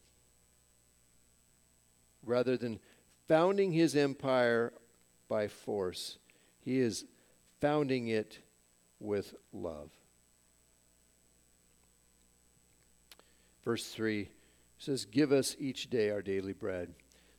Rather 2.24 2.56
than 2.56 2.78
founding 3.26 3.72
his 3.72 3.96
empire 3.96 4.72
by 5.28 5.48
force, 5.48 6.18
he 6.60 6.78
is 6.78 7.04
founding 7.60 8.08
it 8.08 8.38
with 9.00 9.34
love. 9.52 9.90
Verse 13.64 13.86
3 13.86 14.28
says, 14.78 15.04
Give 15.04 15.32
us 15.32 15.56
each 15.58 15.90
day 15.90 16.10
our 16.10 16.22
daily 16.22 16.52
bread. 16.52 16.94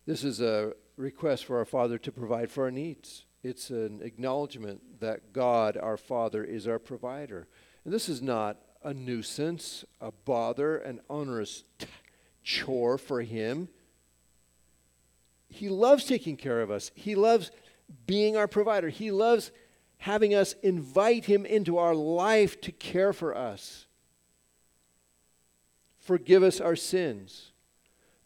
This 0.05 0.23
is 0.23 0.41
a 0.41 0.73
request 0.97 1.45
for 1.45 1.57
our 1.57 1.65
Father 1.65 1.97
to 1.99 2.11
provide 2.11 2.51
for 2.51 2.65
our 2.65 2.71
needs. 2.71 3.25
It's 3.41 3.69
an 3.69 4.01
acknowledgement 4.03 4.99
that 4.99 5.31
God, 5.31 5.77
our 5.77 5.97
Father, 5.97 6.43
is 6.43 6.67
our 6.67 6.79
provider. 6.79 7.47
And 7.85 7.93
this 7.93 8.09
is 8.09 8.21
not 8.21 8.57
a 8.83 8.93
nuisance, 8.93 9.85
a 10.01 10.11
bother, 10.11 10.77
an 10.77 10.99
onerous 11.09 11.63
t- 11.77 11.87
chore 12.43 12.97
for 12.97 13.21
Him. 13.21 13.69
He 15.47 15.69
loves 15.69 16.05
taking 16.05 16.37
care 16.37 16.61
of 16.61 16.69
us, 16.69 16.91
He 16.95 17.15
loves 17.15 17.51
being 18.05 18.35
our 18.35 18.47
provider, 18.47 18.89
He 18.89 19.11
loves 19.11 19.51
having 19.99 20.33
us 20.33 20.53
invite 20.61 21.25
Him 21.25 21.45
into 21.45 21.77
our 21.77 21.95
life 21.95 22.59
to 22.61 22.71
care 22.71 23.13
for 23.13 23.35
us. 23.35 23.85
Forgive 25.97 26.43
us 26.43 26.59
our 26.59 26.75
sins. 26.75 27.51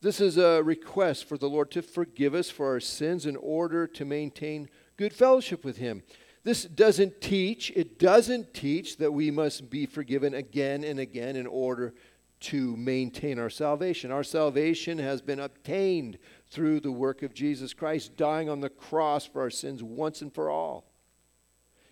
This 0.02 0.20
is 0.20 0.38
a 0.38 0.62
request 0.62 1.26
for 1.26 1.38
the 1.38 1.50
Lord 1.50 1.72
to 1.72 1.82
forgive 1.82 2.36
us 2.36 2.50
for 2.50 2.68
our 2.68 2.80
sins 2.80 3.26
in 3.26 3.38
order 3.38 3.88
to 3.88 4.06
maintain 4.06 4.70
good 4.98 5.14
fellowship 5.14 5.64
with 5.64 5.78
Him. 5.78 6.04
This 6.44 6.66
doesn't 6.66 7.22
teach, 7.22 7.72
it 7.76 7.98
doesn't 7.98 8.54
teach 8.54 8.98
that 8.98 9.14
we 9.14 9.32
must 9.32 9.70
be 9.70 9.86
forgiven 9.86 10.34
again 10.34 10.84
and 10.84 11.00
again 11.00 11.36
in 11.36 11.48
order 11.48 11.94
to 12.42 12.76
maintain 12.76 13.40
our 13.40 13.50
salvation. 13.50 14.12
Our 14.12 14.24
salvation 14.24 14.98
has 14.98 15.22
been 15.22 15.40
obtained 15.40 16.18
through 16.48 16.82
the 16.82 16.92
work 16.92 17.24
of 17.24 17.34
Jesus 17.34 17.74
Christ, 17.74 18.18
dying 18.18 18.50
on 18.50 18.60
the 18.60 18.70
cross 18.70 19.26
for 19.26 19.42
our 19.42 19.50
sins 19.50 19.82
once 19.82 20.22
and 20.22 20.34
for 20.34 20.50
all. 20.50 20.84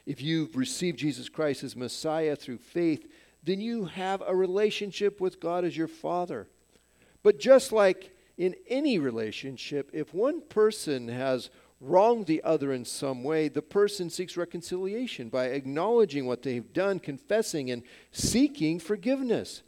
If 0.06 0.22
you've 0.22 0.58
received 0.58 1.00
Jesus 1.00 1.30
Christ 1.30 1.64
as 1.64 1.78
Messiah 1.78 2.36
through 2.36 2.58
faith, 2.58 3.08
then 3.44 3.62
you 3.62 3.86
have 3.86 4.22
a 4.26 4.36
relationship 4.36 5.22
with 5.22 5.40
God 5.40 5.64
as 5.64 5.78
your 5.78 5.88
Father. 5.88 6.50
But 7.24 7.40
just 7.40 7.72
like 7.72 8.12
in 8.38 8.56
any 8.68 9.00
relationship, 9.00 9.90
if 9.94 10.14
one 10.14 10.42
person 10.42 11.08
has 11.08 11.50
wronged 11.82 12.28
the 12.28 12.44
other 12.44 12.72
in 12.72 12.86
some 12.86 13.24
way, 13.24 13.48
the 13.48 13.62
person 13.62 14.10
seeks 14.10 14.38
reconciliation 14.38 15.30
by 15.30 15.46
acknowledging 15.48 16.28
what 16.28 16.44
they've 16.44 16.72
done, 16.72 17.00
confessing, 17.00 17.72
and 17.72 17.82
seeking 18.12 18.80
forgiveness. 18.80 19.64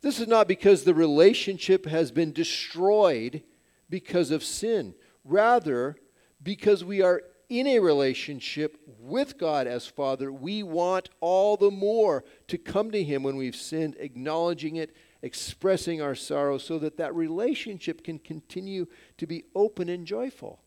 This 0.00 0.20
is 0.20 0.28
not 0.28 0.48
because 0.48 0.84
the 0.84 0.94
relationship 0.94 1.86
has 1.86 2.12
been 2.12 2.32
destroyed 2.32 3.42
because 3.90 4.30
of 4.30 4.44
sin. 4.44 4.94
Rather, 5.24 5.96
because 6.42 6.84
we 6.84 7.02
are 7.02 7.22
in 7.48 7.66
a 7.66 7.80
relationship 7.80 8.78
with 8.98 9.36
God 9.36 9.66
as 9.66 9.86
Father, 9.86 10.32
we 10.32 10.62
want 10.62 11.10
all 11.20 11.56
the 11.56 11.70
more 11.70 12.24
to 12.48 12.56
come 12.56 12.90
to 12.92 13.02
Him 13.02 13.22
when 13.22 13.36
we've 13.36 13.54
sinned, 13.54 13.96
acknowledging 13.98 14.76
it, 14.76 14.96
expressing 15.20 16.00
our 16.00 16.14
sorrow, 16.14 16.56
so 16.56 16.78
that 16.78 16.96
that 16.96 17.14
relationship 17.14 18.02
can 18.02 18.18
continue 18.18 18.86
to 19.18 19.26
be 19.26 19.44
open 19.54 19.88
and 19.88 20.06
joyful. 20.06 20.61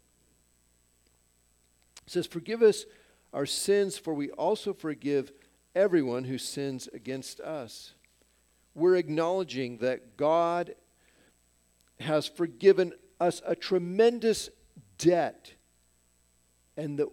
It 2.05 2.12
says, 2.12 2.27
Forgive 2.27 2.62
us 2.62 2.85
our 3.33 3.45
sins, 3.45 3.97
for 3.97 4.13
we 4.13 4.29
also 4.31 4.74
forgive 4.74 5.31
everyone 5.75 6.24
who 6.24 6.38
sins 6.38 6.88
against 6.93 7.39
us. 7.41 7.93
We're 8.74 8.95
acknowledging 8.95 9.77
that 9.77 10.17
God 10.17 10.75
has 12.00 12.27
forgiven 12.27 12.93
us 13.19 13.41
a 13.45 13.55
tremendous 13.55 14.50
debt 14.97 15.53
and 16.77 17.00
that 17.00 17.07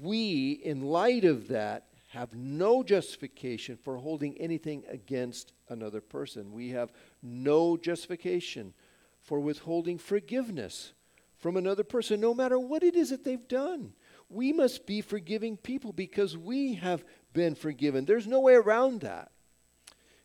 we, 0.00 0.52
in 0.52 0.82
light 0.82 1.24
of 1.24 1.48
that, 1.48 1.86
have 2.08 2.34
no 2.34 2.82
justification 2.82 3.76
for 3.76 3.96
holding 3.96 4.36
anything 4.38 4.82
against 4.88 5.52
another 5.68 6.00
person. 6.00 6.52
We 6.52 6.70
have 6.70 6.92
no 7.22 7.76
justification 7.76 8.74
for 9.22 9.38
withholding 9.38 9.98
forgiveness 9.98 10.92
from 11.38 11.56
another 11.56 11.84
person, 11.84 12.20
no 12.20 12.34
matter 12.34 12.58
what 12.58 12.82
it 12.82 12.96
is 12.96 13.10
that 13.10 13.24
they've 13.24 13.46
done. 13.46 13.92
We 14.30 14.52
must 14.52 14.86
be 14.86 15.00
forgiving 15.00 15.56
people 15.56 15.92
because 15.92 16.38
we 16.38 16.74
have 16.74 17.04
been 17.32 17.54
forgiven. 17.56 18.04
There's 18.04 18.28
no 18.28 18.40
way 18.40 18.54
around 18.54 19.00
that. 19.00 19.32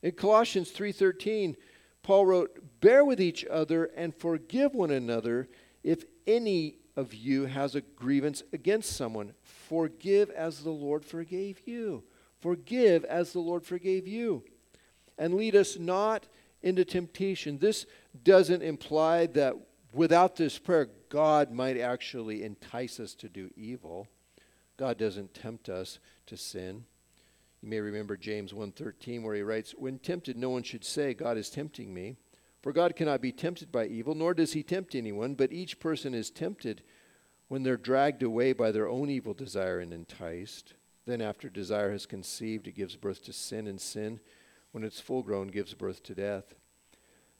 In 0.04 0.12
Colossians 0.12 0.72
3:13, 0.72 1.58
Paul 2.04 2.28
wrote, 2.28 2.80
"Bear 2.82 3.04
with 3.04 3.20
each 3.20 3.44
other 3.46 3.86
and 3.86 4.14
forgive 4.14 4.76
one 4.76 4.92
another 4.92 5.50
if 5.84 6.06
any 6.28 6.78
of 6.96 7.16
you 7.16 7.46
has 7.46 7.74
a 7.76 7.82
grievance 7.82 8.44
against 8.54 8.96
someone. 8.96 9.34
Forgive 9.42 10.30
as 10.30 10.64
the 10.64 10.72
Lord 10.72 11.04
forgave 11.04 11.68
you. 11.68 12.04
Forgive 12.40 13.04
as 13.06 13.34
the 13.34 13.40
Lord 13.40 13.66
forgave 13.66 14.08
you. 14.08 14.44
And 15.18 15.34
lead 15.34 15.56
us 15.56 15.80
not 15.80 16.28
into 16.62 16.86
temptation." 16.86 17.58
This 17.58 17.88
doesn't 18.24 18.62
imply 18.62 19.26
that 19.26 19.56
without 19.92 20.36
this 20.36 20.60
prayer 20.60 20.90
God 21.10 21.52
might 21.52 21.78
actually 21.78 22.44
entice 22.44 23.00
us 23.00 23.14
to 23.16 23.30
do 23.30 23.52
evil. 23.56 24.08
God 24.78 24.98
doesn't 24.98 25.34
tempt 25.34 25.70
us 25.70 26.00
to 26.26 26.38
sin. 26.38 26.86
You 27.62 27.70
may 27.70 27.80
remember 27.80 28.18
James 28.18 28.54
1:13 28.54 29.24
where 29.24 29.36
he 29.36 29.42
writes, 29.42 29.74
"When 29.74 30.00
tempted 30.00 30.38
no 30.38 30.50
one 30.50 30.64
should 30.64 30.84
say, 30.84 31.14
God 31.14 31.38
is 31.38 31.50
tempting 31.50 31.94
me, 31.94 32.18
for 32.62 32.74
God 32.74 32.96
cannot 32.96 33.22
be 33.22 33.32
tempted 33.32 33.72
by 33.72 33.88
evil, 33.88 34.16
nor 34.16 34.34
does 34.34 34.54
he 34.54 34.64
tempt 34.64 34.96
anyone, 34.96 35.36
but 35.36 35.54
each 35.54 35.80
person 35.80 36.14
is 36.14 36.30
tempted 36.30 36.84
when 37.48 37.64
they're 37.64 37.78
dragged 37.78 38.24
away 38.24 38.54
by 38.54 38.72
their 38.72 38.88
own 38.88 39.10
evil 39.10 39.34
desire 39.34 39.80
and 39.80 39.94
enticed. 39.94 40.74
Then 41.06 41.22
after 41.22 41.50
desire 41.50 41.92
has 41.92 42.06
conceived, 42.06 42.68
it 42.68 42.74
gives 42.74 42.96
birth 42.96 43.24
to 43.24 43.34
sin, 43.34 43.68
and 43.68 43.80
sin, 43.80 44.20
when 44.72 44.84
it's 44.84 45.00
full 45.00 45.22
grown, 45.24 45.48
gives 45.48 45.74
birth 45.74 46.02
to 46.04 46.16
death." 46.16 46.56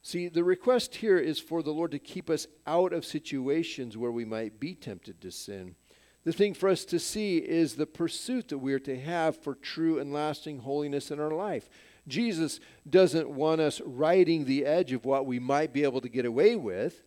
See, 0.06 0.28
the 0.28 0.44
request 0.44 0.94
here 0.94 1.18
is 1.18 1.40
for 1.40 1.64
the 1.64 1.72
Lord 1.72 1.90
to 1.90 1.98
keep 1.98 2.30
us 2.30 2.46
out 2.64 2.92
of 2.92 3.04
situations 3.04 3.96
where 3.96 4.12
we 4.12 4.24
might 4.24 4.60
be 4.60 4.72
tempted 4.72 5.20
to 5.20 5.32
sin. 5.32 5.74
The 6.22 6.32
thing 6.32 6.54
for 6.54 6.68
us 6.68 6.84
to 6.84 7.00
see 7.00 7.38
is 7.38 7.74
the 7.74 7.86
pursuit 7.86 8.46
that 8.50 8.58
we 8.58 8.72
are 8.72 8.78
to 8.78 9.00
have 9.00 9.36
for 9.36 9.56
true 9.56 9.98
and 9.98 10.12
lasting 10.12 10.60
holiness 10.60 11.10
in 11.10 11.18
our 11.18 11.32
life. 11.32 11.68
Jesus 12.06 12.60
doesn't 12.88 13.28
want 13.28 13.60
us 13.60 13.80
riding 13.84 14.44
the 14.44 14.64
edge 14.64 14.92
of 14.92 15.04
what 15.04 15.26
we 15.26 15.40
might 15.40 15.72
be 15.72 15.82
able 15.82 16.00
to 16.02 16.08
get 16.08 16.24
away 16.24 16.54
with. 16.54 17.02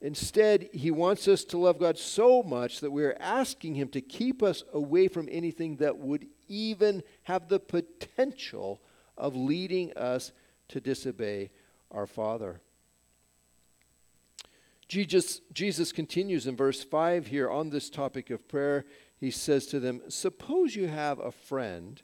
Instead, 0.00 0.68
he 0.72 0.92
wants 0.92 1.26
us 1.26 1.42
to 1.46 1.58
love 1.58 1.80
God 1.80 1.98
so 1.98 2.44
much 2.44 2.78
that 2.78 2.92
we 2.92 3.02
are 3.02 3.16
asking 3.18 3.74
him 3.74 3.88
to 3.88 4.00
keep 4.00 4.40
us 4.40 4.62
away 4.72 5.08
from 5.08 5.28
anything 5.32 5.78
that 5.78 5.98
would 5.98 6.28
even 6.46 7.02
have 7.24 7.48
the 7.48 7.58
potential 7.58 8.80
of 9.18 9.34
leading 9.34 9.92
us 9.94 10.30
to 10.68 10.80
disobey 10.80 11.50
our 11.96 12.06
Father. 12.06 12.60
Jesus, 14.86 15.40
Jesus 15.52 15.90
continues 15.90 16.46
in 16.46 16.54
verse 16.54 16.84
5 16.84 17.26
here 17.26 17.50
on 17.50 17.70
this 17.70 17.90
topic 17.90 18.30
of 18.30 18.46
prayer. 18.46 18.84
He 19.18 19.30
says 19.30 19.66
to 19.68 19.80
them, 19.80 20.02
Suppose 20.08 20.76
you 20.76 20.86
have 20.86 21.18
a 21.18 21.32
friend, 21.32 22.00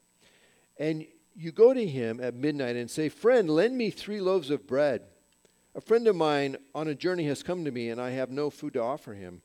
and 0.78 1.06
you 1.37 1.52
go 1.52 1.75
to 1.75 1.87
him 1.87 2.20
at 2.20 2.34
midnight 2.34 2.75
and 2.75 2.90
say, 2.90 3.08
Friend, 3.08 3.49
lend 3.49 3.76
me 3.76 3.90
three 3.90 4.20
loaves 4.20 4.50
of 4.50 4.66
bread. 4.66 5.02
A 5.75 5.80
friend 5.80 6.08
of 6.08 6.16
mine 6.16 6.56
on 6.75 6.88
a 6.88 6.94
journey 6.94 7.25
has 7.26 7.42
come 7.42 7.64
to 7.64 7.70
me, 7.70 7.90
and 7.90 8.00
I 8.00 8.11
have 8.11 8.30
no 8.30 8.50
food 8.50 8.72
to 8.72 8.82
offer 8.82 9.12
him. 9.12 9.42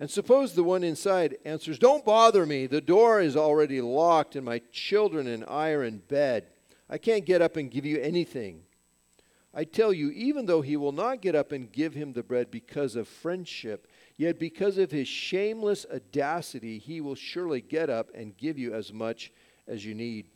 And 0.00 0.10
suppose 0.10 0.54
the 0.54 0.64
one 0.64 0.82
inside 0.82 1.36
answers, 1.44 1.78
Don't 1.78 2.04
bother 2.04 2.46
me. 2.46 2.66
The 2.66 2.80
door 2.80 3.20
is 3.20 3.36
already 3.36 3.80
locked, 3.80 4.36
and 4.36 4.46
my 4.46 4.60
children 4.72 5.26
and 5.26 5.44
I 5.46 5.70
are 5.70 5.84
in 5.84 5.98
bed. 5.98 6.46
I 6.88 6.98
can't 6.98 7.26
get 7.26 7.42
up 7.42 7.56
and 7.56 7.70
give 7.70 7.84
you 7.84 8.00
anything. 8.00 8.62
I 9.54 9.64
tell 9.64 9.92
you, 9.92 10.10
even 10.10 10.46
though 10.46 10.62
he 10.62 10.76
will 10.76 10.92
not 10.92 11.20
get 11.20 11.34
up 11.34 11.52
and 11.52 11.70
give 11.70 11.94
him 11.94 12.12
the 12.12 12.22
bread 12.22 12.50
because 12.50 12.96
of 12.96 13.06
friendship, 13.06 13.86
yet 14.16 14.38
because 14.38 14.78
of 14.78 14.90
his 14.90 15.08
shameless 15.08 15.84
audacity, 15.92 16.78
he 16.78 17.00
will 17.00 17.14
surely 17.14 17.60
get 17.60 17.90
up 17.90 18.08
and 18.14 18.36
give 18.36 18.58
you 18.58 18.72
as 18.72 18.92
much 18.92 19.30
as 19.68 19.84
you 19.84 19.94
need. 19.94 20.26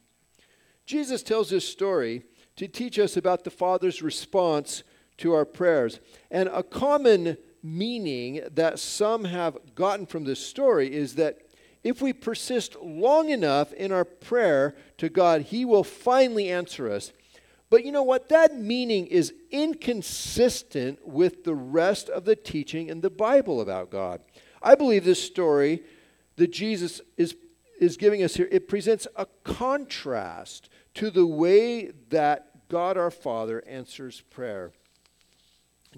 Jesus 0.84 1.22
tells 1.22 1.50
this 1.50 1.66
story 1.66 2.24
to 2.56 2.68
teach 2.68 2.98
us 2.98 3.16
about 3.16 3.44
the 3.44 3.50
Father's 3.50 4.02
response 4.02 4.82
to 5.18 5.32
our 5.32 5.44
prayers. 5.44 5.98
And 6.30 6.48
a 6.52 6.62
common 6.62 7.38
meaning 7.62 8.42
that 8.52 8.78
some 8.78 9.24
have 9.24 9.74
gotten 9.74 10.06
from 10.06 10.24
this 10.24 10.44
story 10.44 10.94
is 10.94 11.14
that 11.14 11.38
if 11.82 12.02
we 12.02 12.12
persist 12.12 12.76
long 12.82 13.30
enough 13.30 13.72
in 13.72 13.92
our 13.92 14.04
prayer 14.04 14.74
to 14.98 15.08
God, 15.08 15.42
He 15.42 15.64
will 15.64 15.84
finally 15.84 16.50
answer 16.50 16.90
us. 16.90 17.12
But 17.68 17.84
you 17.84 17.92
know 17.92 18.02
what? 18.02 18.28
That 18.28 18.56
meaning 18.56 19.06
is 19.06 19.34
inconsistent 19.50 21.06
with 21.06 21.44
the 21.44 21.54
rest 21.54 22.08
of 22.08 22.24
the 22.24 22.36
teaching 22.36 22.88
in 22.88 23.00
the 23.00 23.10
Bible 23.10 23.60
about 23.60 23.90
God. 23.90 24.20
I 24.62 24.74
believe 24.74 25.04
this 25.04 25.22
story 25.22 25.82
that 26.36 26.52
Jesus 26.52 27.00
is, 27.16 27.36
is 27.80 27.96
giving 27.96 28.22
us 28.22 28.34
here, 28.34 28.48
it 28.52 28.68
presents 28.68 29.06
a 29.16 29.26
contrast 29.42 30.68
to 30.94 31.10
the 31.10 31.26
way 31.26 31.90
that 32.10 32.68
God 32.68 32.96
our 32.96 33.10
Father 33.10 33.62
answers 33.66 34.20
prayer. 34.30 34.72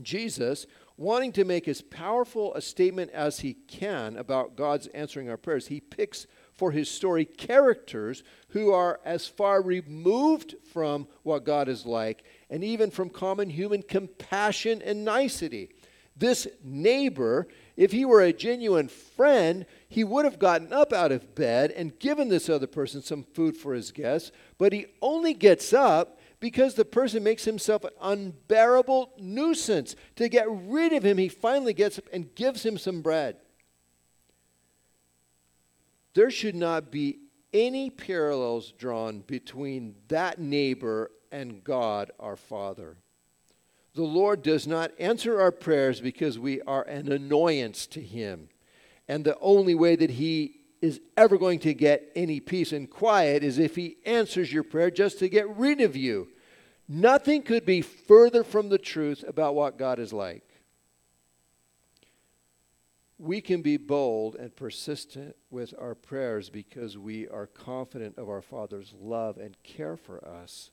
Jesus, 0.02 0.66
wanting 0.96 1.33
to 1.33 1.44
make 1.44 1.68
as 1.68 1.83
powerful 1.83 2.54
a 2.54 2.61
statement 2.61 3.11
as 3.12 3.40
he 3.40 3.54
can 3.54 4.16
about 4.16 4.57
God's 4.57 4.87
answering 4.88 5.28
our 5.28 5.37
prayers, 5.37 5.68
he 5.68 5.81
picks 5.81 6.26
for 6.59 6.73
his 6.73 6.90
story 6.90 7.25
characters 7.25 8.25
who 8.49 8.73
are 8.73 9.01
as 9.05 9.29
far 9.29 9.62
removed 9.62 10.57
from 10.73 11.07
what 11.23 11.44
God 11.44 11.68
is 11.68 11.87
like 11.87 12.25
and 12.51 12.64
even 12.64 12.90
from 12.90 13.09
common 13.09 13.49
human 13.49 13.81
compassion 13.81 14.83
and 14.83 15.05
nicety. 15.05 15.71
This 16.16 16.49
neighbor, 16.64 17.47
if 17.77 17.92
he 17.92 18.05
were 18.05 18.23
a 18.23 18.33
genuine 18.33 18.88
friend, 18.88 19.66
he 19.88 20.03
would 20.03 20.25
have 20.25 20.40
gotten 20.40 20.73
up 20.73 20.92
out 20.92 21.12
of 21.12 21.37
bed 21.37 21.71
and 21.71 21.97
given 22.01 22.29
this 22.29 22.49
other 22.49 22.66
person 22.66 23.03
some 23.03 23.23
food 23.23 23.57
for 23.57 23.73
his 23.73 23.92
guests, 23.92 24.33
but 24.59 24.73
he 24.73 24.87
only 25.01 25.35
gets 25.35 25.73
up 25.73 26.18
because 26.40 26.75
the 26.75 26.85
person 26.85 27.23
makes 27.23 27.44
himself 27.44 27.85
an 27.85 27.92
unbearable 28.01 29.12
nuisance. 29.16 29.94
To 30.16 30.29
get 30.29 30.47
rid 30.51 30.92
of 30.92 31.05
him, 31.05 31.18
he 31.18 31.29
finally 31.29 31.73
gets 31.73 31.99
up 31.99 32.07
and 32.12 32.35
gives 32.35 32.66
him 32.66 32.79
some 32.79 33.01
bread 33.01 33.37
there 36.18 36.33
should 36.33 36.57
not 36.57 36.90
be 36.90 37.20
any 37.52 37.90
parallels 37.90 38.72
drawn 38.72 39.20
between 39.20 39.94
that 40.09 40.40
neighbor 40.40 41.12
and 41.31 41.62
God 41.62 42.11
our 42.18 42.35
Father. 42.35 42.96
The 43.94 44.02
Lord 44.02 44.42
does 44.42 44.66
not 44.66 44.90
answer 44.98 45.40
our 45.40 45.52
prayers 45.52 46.00
because 46.00 46.37
we 46.37 46.61
are 46.62 46.83
an 46.83 47.12
annoyance 47.12 47.87
to 47.87 48.00
Him. 48.00 48.48
And 49.07 49.24
the 49.24 49.38
only 49.38 49.76
way 49.76 49.94
that 49.94 50.11
He 50.11 50.57
is 50.83 51.00
ever 51.16 51.38
going 51.38 51.61
to 51.61 51.72
get 51.72 52.11
any 52.16 52.40
peace 52.40 52.72
and 52.72 52.90
quiet 52.90 53.44
is 53.44 53.61
if 53.61 53.76
He 53.76 53.98
answers 54.04 54.52
your 54.52 54.64
prayer 54.64 54.90
just 54.90 55.20
to 55.20 55.28
get 55.28 55.48
rid 55.57 55.81
of 55.81 55.94
you. 55.94 56.26
Nothing 56.88 57.42
could 57.42 57.64
be 57.64 57.81
further 57.81 58.42
from 58.42 58.70
the 58.70 58.78
truth 58.78 59.24
about 59.24 59.54
what 59.54 59.78
God 59.78 60.00
is 60.00 60.12
like 60.12 60.48
we 63.18 63.40
can 63.40 63.62
be 63.62 63.76
bold 63.76 64.37
and 64.37 64.54
persistent 64.54 65.35
with 65.50 65.74
our 65.78 65.94
prayers 65.94 66.50
because 66.50 66.96
we 66.96 67.26
are 67.28 67.46
confident 67.46 68.16
of 68.16 68.28
our 68.28 68.42
Father's 68.42 68.94
love 69.00 69.38
and 69.38 69.61
care 69.64 69.96
for 69.96 70.24
us. 70.24 70.70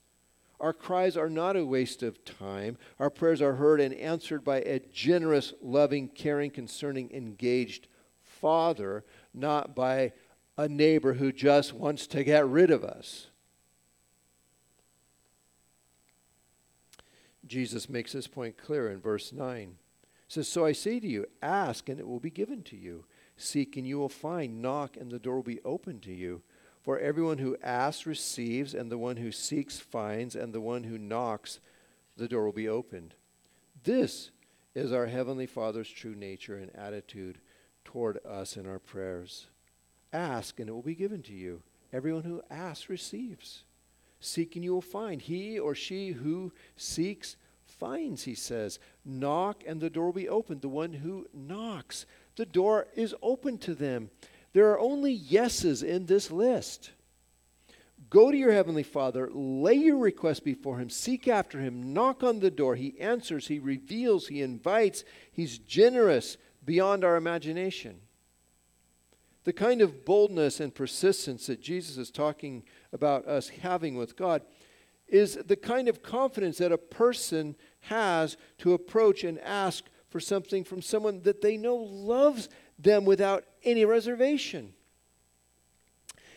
Our 0.59 0.71
cries 0.73 1.17
are 1.17 1.29
not 1.29 1.57
a 1.57 1.65
waste 1.65 2.03
of 2.03 2.23
time. 2.23 2.77
Our 2.99 3.09
prayers 3.09 3.41
are 3.41 3.55
heard 3.55 3.81
and 3.81 3.93
answered 3.95 4.43
by 4.43 4.61
a 4.61 4.79
generous, 4.79 5.53
loving, 5.61 6.07
caring, 6.07 6.51
concerning, 6.51 7.11
engaged 7.11 7.87
Father, 8.21 9.03
not 9.33 9.75
by 9.75 10.13
a 10.57 10.67
neighbor 10.67 11.13
who 11.13 11.31
just 11.31 11.73
wants 11.73 12.07
to 12.07 12.23
get 12.23 12.47
rid 12.47 12.69
of 12.69 12.83
us. 12.83 13.27
Jesus 17.45 17.89
makes 17.89 18.13
this 18.13 18.27
point 18.27 18.57
clear 18.57 18.89
in 18.89 18.99
verse 18.99 19.33
9 19.33 19.77
says, 20.27 20.47
So 20.47 20.65
I 20.65 20.71
say 20.71 20.99
to 20.99 21.07
you, 21.07 21.25
ask 21.41 21.89
and 21.89 21.99
it 21.99 22.07
will 22.07 22.19
be 22.19 22.29
given 22.29 22.63
to 22.63 22.75
you. 22.75 23.05
Seek 23.37 23.77
and 23.77 23.85
you 23.85 23.97
will 23.97 24.09
find. 24.09 24.61
Knock 24.61 24.97
and 24.97 25.11
the 25.11 25.19
door 25.19 25.37
will 25.37 25.43
be 25.43 25.61
opened 25.63 26.01
to 26.03 26.13
you. 26.13 26.41
For 26.83 26.99
everyone 26.99 27.39
who 27.39 27.57
asks 27.63 28.05
receives, 28.05 28.75
and 28.75 28.91
the 28.91 28.97
one 28.97 29.17
who 29.17 29.31
seeks 29.31 29.79
finds, 29.79 30.35
and 30.35 30.53
the 30.53 30.61
one 30.61 30.83
who 30.83 30.99
knocks, 30.99 31.59
the 32.15 32.27
door 32.27 32.45
will 32.45 32.51
be 32.51 32.69
opened. 32.69 33.15
This 33.83 34.29
is 34.75 34.91
our 34.91 35.07
Heavenly 35.07 35.47
Father's 35.47 35.89
true 35.89 36.13
nature 36.13 36.57
and 36.57 36.75
attitude 36.75 37.39
toward 37.83 38.19
us 38.25 38.55
in 38.55 38.67
our 38.67 38.77
prayers. 38.77 39.47
Ask 40.13 40.59
and 40.59 40.69
it 40.69 40.73
will 40.73 40.81
be 40.81 40.95
given 40.95 41.23
to 41.23 41.33
you. 41.33 41.63
Everyone 41.91 42.23
who 42.23 42.43
asks 42.51 42.89
receives. 42.89 43.63
Seek 44.19 44.55
and 44.55 44.63
you 44.63 44.73
will 44.73 44.81
find. 44.81 45.21
He 45.21 45.57
or 45.57 45.75
she 45.75 46.09
who 46.09 46.51
seeks 46.75 47.35
finds, 47.79 48.23
he 48.23 48.35
says. 48.35 48.79
Knock 49.03 49.63
and 49.65 49.81
the 49.81 49.89
door 49.89 50.07
will 50.07 50.13
be 50.13 50.29
opened. 50.29 50.61
The 50.61 50.69
one 50.69 50.93
who 50.93 51.27
knocks, 51.33 52.05
the 52.35 52.45
door 52.45 52.87
is 52.95 53.15
open 53.21 53.57
to 53.59 53.75
them. 53.75 54.09
There 54.53 54.69
are 54.71 54.79
only 54.79 55.11
yeses 55.11 55.83
in 55.83 56.05
this 56.05 56.31
list. 56.31 56.91
Go 58.09 58.31
to 58.31 58.37
your 58.37 58.51
heavenly 58.51 58.83
Father, 58.83 59.29
lay 59.33 59.73
your 59.73 59.97
request 59.97 60.43
before 60.43 60.77
him, 60.77 60.89
seek 60.89 61.27
after 61.27 61.59
him, 61.59 61.93
knock 61.93 62.23
on 62.23 62.39
the 62.39 62.51
door. 62.51 62.75
He 62.75 62.99
answers, 62.99 63.47
he 63.47 63.59
reveals, 63.59 64.27
he 64.27 64.41
invites, 64.41 65.03
he's 65.31 65.57
generous 65.57 66.37
beyond 66.63 67.03
our 67.03 67.15
imagination. 67.15 67.99
The 69.43 69.53
kind 69.53 69.81
of 69.81 70.05
boldness 70.05 70.59
and 70.59 70.73
persistence 70.73 71.47
that 71.47 71.61
Jesus 71.61 71.97
is 71.97 72.09
talking 72.09 72.63
about 72.93 73.27
us 73.27 73.49
having 73.49 73.95
with 73.95 74.15
God 74.15 74.41
is 75.07 75.35
the 75.45 75.55
kind 75.55 75.87
of 75.87 76.01
confidence 76.01 76.57
that 76.57 76.71
a 76.71 76.77
person 76.77 77.55
has 77.81 78.37
to 78.59 78.73
approach 78.73 79.23
and 79.23 79.39
ask 79.39 79.85
for 80.09 80.19
something 80.19 80.63
from 80.63 80.81
someone 80.81 81.21
that 81.23 81.41
they 81.41 81.57
know 81.57 81.75
loves 81.75 82.49
them 82.79 83.05
without 83.05 83.43
any 83.63 83.85
reservation. 83.85 84.73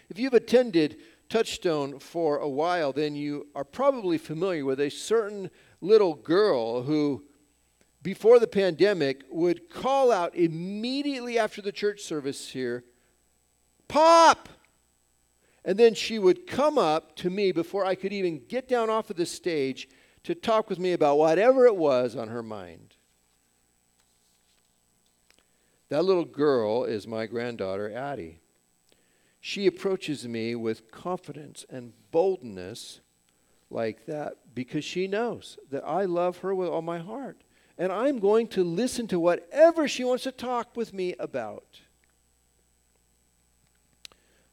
If 0.09 0.18
you've 0.18 0.35
attended 0.35 0.98
Touchstone 1.28 1.98
for 1.98 2.38
a 2.38 2.48
while, 2.48 2.92
then 2.92 3.14
you 3.14 3.48
are 3.54 3.64
probably 3.64 4.16
familiar 4.16 4.64
with 4.64 4.81
a 4.81 4.90
certain 4.90 5.50
little 5.81 6.14
girl 6.14 6.83
who, 6.83 7.24
before 8.02 8.38
the 8.38 8.46
pandemic, 8.46 9.24
would 9.31 9.68
call 9.68 10.11
out 10.11 10.35
immediately 10.35 11.38
after 11.38 11.61
the 11.61 11.72
church 11.72 12.00
service 12.00 12.48
here, 12.50 12.85
Pop! 13.88 14.48
And 15.68 15.78
then 15.78 15.92
she 15.92 16.18
would 16.18 16.46
come 16.46 16.78
up 16.78 17.14
to 17.16 17.28
me 17.28 17.52
before 17.52 17.85
I 17.85 17.94
could 17.94 18.11
even 18.11 18.40
get 18.48 18.68
down 18.68 18.88
off 18.88 19.11
of 19.11 19.16
the 19.16 19.26
stage 19.26 19.87
to 20.24 20.35
talk 20.35 20.70
with 20.70 20.78
me 20.78 20.94
about 20.94 21.18
whatever 21.18 21.66
it 21.66 21.76
was 21.76 22.16
on 22.16 22.28
her 22.28 22.42
mind. 22.42 22.94
That 25.90 26.07
little 26.07 26.24
girl 26.24 26.85
is 26.85 27.07
my 27.07 27.26
granddaughter, 27.26 27.92
Addie. 27.92 28.40
She 29.42 29.66
approaches 29.66 30.26
me 30.26 30.54
with 30.54 30.90
confidence 30.90 31.66
and 31.68 31.92
boldness 32.12 33.00
like 33.68 34.07
that 34.07 34.37
because 34.54 34.87
she 34.87 35.07
knows 35.07 35.59
that 35.70 35.87
I 35.87 36.07
love 36.07 36.38
her 36.38 36.54
with 36.54 36.70
all 36.70 36.81
my 36.81 36.98
heart. 36.98 37.42
And 37.76 37.92
I'm 37.92 38.20
going 38.20 38.46
to 38.48 38.64
listen 38.64 39.07
to 39.09 39.20
whatever 39.20 39.87
she 39.87 40.02
wants 40.02 40.24
to 40.24 40.33
talk 40.33 40.78
with 40.78 40.94
me 40.94 41.14
about. 41.18 41.81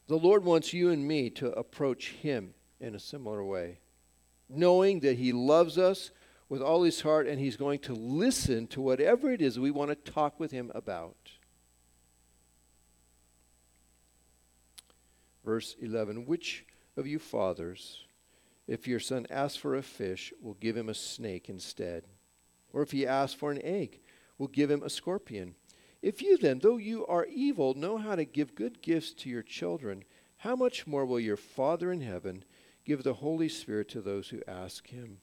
The 0.08 0.18
Lord 0.18 0.44
wants 0.44 0.74
you 0.74 0.92
and 0.92 1.08
me 1.08 1.30
to 1.32 1.52
approach 1.52 2.12
Him 2.12 2.54
in 2.80 2.94
a 2.94 3.00
similar 3.00 3.44
way, 3.44 3.80
knowing 4.48 5.00
that 5.00 5.18
He 5.18 5.32
loves 5.32 5.78
us 5.78 6.12
with 6.48 6.62
all 6.62 6.84
His 6.84 7.02
heart 7.02 7.28
and 7.28 7.40
He's 7.40 7.58
going 7.58 7.80
to 7.80 7.94
listen 7.94 8.68
to 8.68 8.82
whatever 8.82 9.32
it 9.32 9.42
is 9.42 9.60
we 9.60 9.72
want 9.72 9.90
to 9.90 10.12
talk 10.12 10.40
with 10.40 10.52
Him 10.52 10.72
about. 10.76 11.32
Verse 15.46 15.76
11 15.80 16.26
Which 16.26 16.66
of 16.98 17.08
you 17.08 17.20
fathers, 17.20 18.06
if 18.68 18.88
your 18.88 19.00
son 19.00 19.28
asks 19.30 19.58
for 19.58 19.76
a 19.76 19.84
fish, 19.84 20.34
will 20.42 20.56
give 20.56 20.76
him 20.76 20.90
a 20.90 20.96
snake 20.96 21.50
instead? 21.50 22.04
Or 22.74 22.82
if 22.82 22.92
he 22.92 23.06
asks 23.06 23.36
for 23.36 23.52
an 23.52 23.62
egg, 23.64 24.02
will 24.38 24.48
give 24.48 24.72
him 24.72 24.82
a 24.84 24.90
scorpion? 24.90 25.56
If 26.02 26.22
you 26.22 26.38
then, 26.38 26.60
though 26.60 26.78
you 26.78 27.06
are 27.08 27.26
evil, 27.26 27.74
know 27.74 27.98
how 27.98 28.16
to 28.16 28.26
give 28.26 28.56
good 28.56 28.82
gifts 28.82 29.14
to 29.14 29.30
your 29.30 29.42
children, 29.42 30.04
how 30.38 30.56
much 30.56 30.86
more 30.86 31.06
will 31.06 31.20
your 31.20 31.38
Father 31.38 31.92
in 31.92 32.02
heaven 32.02 32.44
give 32.86 33.04
the 33.04 33.16
Holy 33.16 33.50
Spirit 33.50 33.90
to 33.90 34.02
those 34.02 34.30
who 34.30 34.42
ask 34.48 34.88
him? 34.88 35.18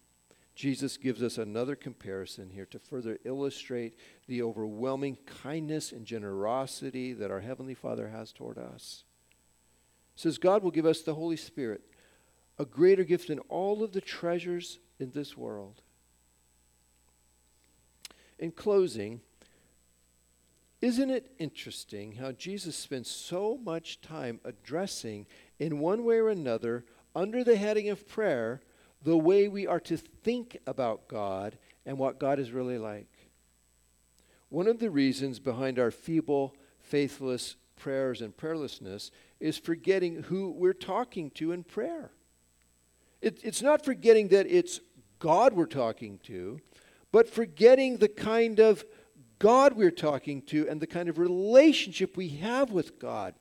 Jesus 0.54 0.96
gives 0.96 1.22
us 1.22 1.38
another 1.38 1.74
comparison 1.74 2.50
here 2.50 2.66
to 2.66 2.78
further 2.78 3.18
illustrate 3.24 3.96
the 4.26 4.42
overwhelming 4.42 5.16
kindness 5.42 5.92
and 5.92 6.04
generosity 6.04 7.12
that 7.14 7.30
our 7.30 7.40
Heavenly 7.40 7.74
Father 7.74 8.08
has 8.08 8.32
toward 8.32 8.58
us. 8.58 9.04
Says 10.14 10.38
God 10.38 10.62
will 10.62 10.70
give 10.70 10.84
us 10.84 11.00
the 11.00 11.14
Holy 11.14 11.36
Spirit, 11.36 11.82
a 12.58 12.64
greater 12.66 13.04
gift 13.04 13.28
than 13.28 13.38
all 13.48 13.82
of 13.82 13.92
the 13.92 14.00
treasures 14.00 14.78
in 14.98 15.12
this 15.12 15.36
world. 15.36 15.80
In 18.38 18.50
closing, 18.50 19.20
isn't 20.82 21.10
it 21.10 21.32
interesting 21.38 22.12
how 22.16 22.32
Jesus 22.32 22.76
spends 22.76 23.08
so 23.08 23.58
much 23.62 24.00
time 24.00 24.40
addressing, 24.44 25.26
in 25.58 25.78
one 25.78 26.04
way 26.04 26.18
or 26.18 26.28
another, 26.28 26.84
under 27.14 27.44
the 27.44 27.56
heading 27.56 27.88
of 27.88 28.08
prayer, 28.08 28.60
the 29.02 29.16
way 29.16 29.46
we 29.46 29.66
are 29.66 29.80
to 29.80 29.96
think 29.96 30.58
about 30.66 31.08
God 31.08 31.56
and 31.86 31.98
what 31.98 32.18
God 32.18 32.40
is 32.40 32.50
really 32.50 32.78
like? 32.78 33.30
One 34.48 34.66
of 34.66 34.80
the 34.80 34.90
reasons 34.90 35.38
behind 35.38 35.78
our 35.78 35.92
feeble, 35.92 36.54
faithless 36.80 37.56
prayers 37.76 38.20
and 38.20 38.36
prayerlessness 38.36 39.10
is 39.40 39.58
forgetting 39.58 40.24
who 40.24 40.50
we're 40.50 40.72
talking 40.72 41.30
to 41.30 41.52
in 41.52 41.64
prayer. 41.64 42.10
It, 43.20 43.40
it's 43.44 43.62
not 43.62 43.84
forgetting 43.84 44.28
that 44.28 44.46
it's 44.46 44.80
God 45.20 45.52
we're 45.52 45.66
talking 45.66 46.18
to, 46.24 46.60
but 47.12 47.28
forgetting 47.28 47.98
the 47.98 48.08
kind 48.08 48.58
of 48.58 48.84
God 49.42 49.72
we're 49.72 49.90
talking 49.90 50.40
to 50.42 50.68
and 50.68 50.80
the 50.80 50.86
kind 50.86 51.08
of 51.08 51.18
relationship 51.18 52.16
we 52.16 52.28
have 52.28 52.70
with 52.70 53.00
God. 53.00 53.34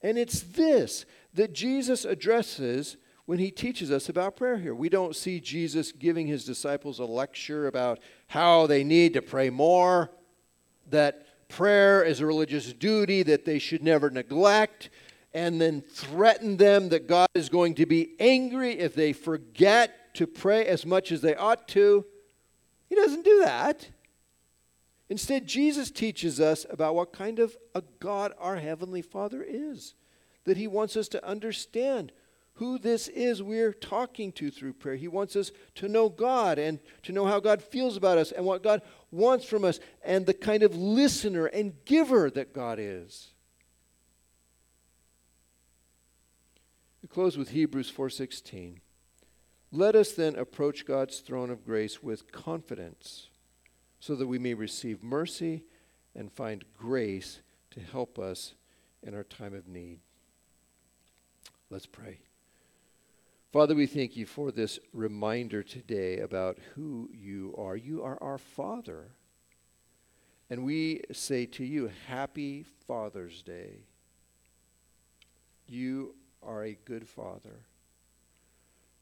And 0.00 0.16
it's 0.16 0.40
this 0.40 1.04
that 1.34 1.52
Jesus 1.52 2.06
addresses 2.06 2.96
when 3.26 3.38
he 3.38 3.50
teaches 3.50 3.90
us 3.90 4.08
about 4.08 4.36
prayer 4.36 4.56
here. 4.56 4.74
We 4.74 4.88
don't 4.88 5.14
see 5.14 5.38
Jesus 5.38 5.92
giving 5.92 6.26
his 6.26 6.46
disciples 6.46 7.00
a 7.00 7.04
lecture 7.04 7.66
about 7.66 7.98
how 8.28 8.66
they 8.66 8.82
need 8.82 9.12
to 9.12 9.20
pray 9.20 9.50
more, 9.50 10.10
that 10.88 11.26
prayer 11.50 12.02
is 12.02 12.20
a 12.20 12.26
religious 12.26 12.72
duty 12.72 13.22
that 13.24 13.44
they 13.44 13.58
should 13.58 13.82
never 13.82 14.08
neglect, 14.08 14.88
and 15.34 15.60
then 15.60 15.82
threaten 15.82 16.56
them 16.56 16.88
that 16.88 17.06
God 17.06 17.28
is 17.34 17.50
going 17.50 17.74
to 17.74 17.84
be 17.84 18.14
angry 18.18 18.78
if 18.78 18.94
they 18.94 19.12
forget 19.12 20.14
to 20.14 20.26
pray 20.26 20.64
as 20.64 20.86
much 20.86 21.12
as 21.12 21.20
they 21.20 21.34
ought 21.34 21.68
to. 21.68 22.06
He 22.88 22.94
doesn't 22.94 23.26
do 23.26 23.40
that. 23.40 23.90
Instead, 25.08 25.46
Jesus 25.46 25.90
teaches 25.90 26.40
us 26.40 26.66
about 26.68 26.94
what 26.94 27.12
kind 27.12 27.38
of 27.38 27.56
a 27.74 27.82
God 28.00 28.32
our 28.38 28.56
Heavenly 28.56 29.02
Father 29.02 29.44
is. 29.46 29.94
That 30.44 30.56
He 30.56 30.66
wants 30.66 30.96
us 30.96 31.08
to 31.08 31.24
understand 31.26 32.12
who 32.54 32.78
this 32.78 33.08
is 33.08 33.42
we're 33.42 33.72
talking 33.72 34.32
to 34.32 34.50
through 34.50 34.72
prayer. 34.72 34.96
He 34.96 35.08
wants 35.08 35.36
us 35.36 35.52
to 35.76 35.88
know 35.88 36.08
God 36.08 36.58
and 36.58 36.80
to 37.02 37.12
know 37.12 37.26
how 37.26 37.38
God 37.38 37.62
feels 37.62 37.96
about 37.96 38.18
us 38.18 38.32
and 38.32 38.44
what 38.44 38.62
God 38.62 38.82
wants 39.10 39.44
from 39.44 39.64
us 39.64 39.78
and 40.02 40.24
the 40.24 40.34
kind 40.34 40.62
of 40.62 40.74
listener 40.74 41.46
and 41.46 41.74
giver 41.84 42.30
that 42.30 42.54
God 42.54 42.78
is. 42.80 43.34
We 47.02 47.08
close 47.08 47.36
with 47.36 47.50
Hebrews 47.50 47.90
4:16. 47.90 48.80
Let 49.70 49.94
us 49.94 50.12
then 50.12 50.34
approach 50.36 50.86
God's 50.86 51.20
throne 51.20 51.50
of 51.50 51.64
grace 51.64 52.02
with 52.02 52.32
confidence 52.32 53.28
so 54.06 54.14
that 54.14 54.28
we 54.28 54.38
may 54.38 54.54
receive 54.54 55.02
mercy 55.02 55.64
and 56.14 56.30
find 56.30 56.64
grace 56.78 57.40
to 57.72 57.80
help 57.80 58.20
us 58.20 58.54
in 59.02 59.16
our 59.16 59.24
time 59.24 59.52
of 59.52 59.66
need. 59.66 59.98
Let's 61.70 61.86
pray. 61.86 62.20
Father, 63.52 63.74
we 63.74 63.86
thank 63.86 64.16
you 64.16 64.24
for 64.24 64.52
this 64.52 64.78
reminder 64.92 65.64
today 65.64 66.20
about 66.20 66.58
who 66.76 67.10
you 67.12 67.52
are. 67.58 67.76
You 67.76 68.04
are 68.04 68.16
our 68.22 68.38
Father. 68.38 69.08
And 70.50 70.64
we 70.64 71.00
say 71.12 71.44
to 71.46 71.64
you, 71.64 71.90
Happy 72.06 72.64
Father's 72.86 73.42
Day. 73.42 73.86
You 75.66 76.14
are 76.44 76.62
a 76.62 76.78
good 76.84 77.08
Father. 77.08 77.58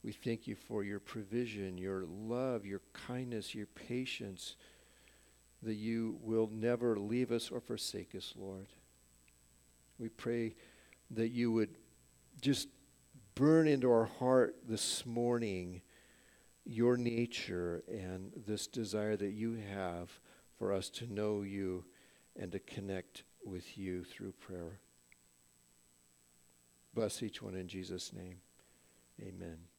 We 0.03 0.13
thank 0.13 0.47
you 0.47 0.55
for 0.55 0.83
your 0.83 1.01
provision, 1.01 1.77
your 1.77 2.05
love, 2.07 2.65
your 2.65 2.81
kindness, 2.95 3.55
your 3.55 3.67
patience 3.67 4.57
that 5.65 5.75
you 5.75 6.19
will 6.23 6.49
never 6.53 6.97
leave 6.97 7.33
us 7.33 7.51
or 7.51 7.61
forsake 7.61 8.15
us, 8.15 8.35
Lord. 8.37 8.67
We 9.99 10.09
pray 10.09 10.55
that 11.11 11.29
you 11.29 11.53
would 11.53 11.77
just 12.41 12.69
burn 13.35 13.67
into 13.67 13.91
our 13.91 14.07
heart 14.07 14.57
this 14.69 15.05
morning 15.07 15.83
your 16.65 16.97
nature 16.97 17.83
and 17.89 18.33
this 18.47 18.67
desire 18.67 19.17
that 19.17 19.33
you 19.33 19.59
have 19.73 20.11
for 20.59 20.73
us 20.73 20.89
to 20.89 21.13
know 21.13 21.43
you 21.43 21.85
and 22.37 22.51
to 22.53 22.59
connect 22.59 23.25
with 23.45 23.77
you 23.77 24.05
through 24.05 24.33
prayer. 24.33 24.81
Bless 26.95 27.23
each 27.23 27.43
one 27.43 27.55
in 27.55 27.69
Jesus' 27.69 28.13
name. 28.13 28.39
Amen. 29.21 29.74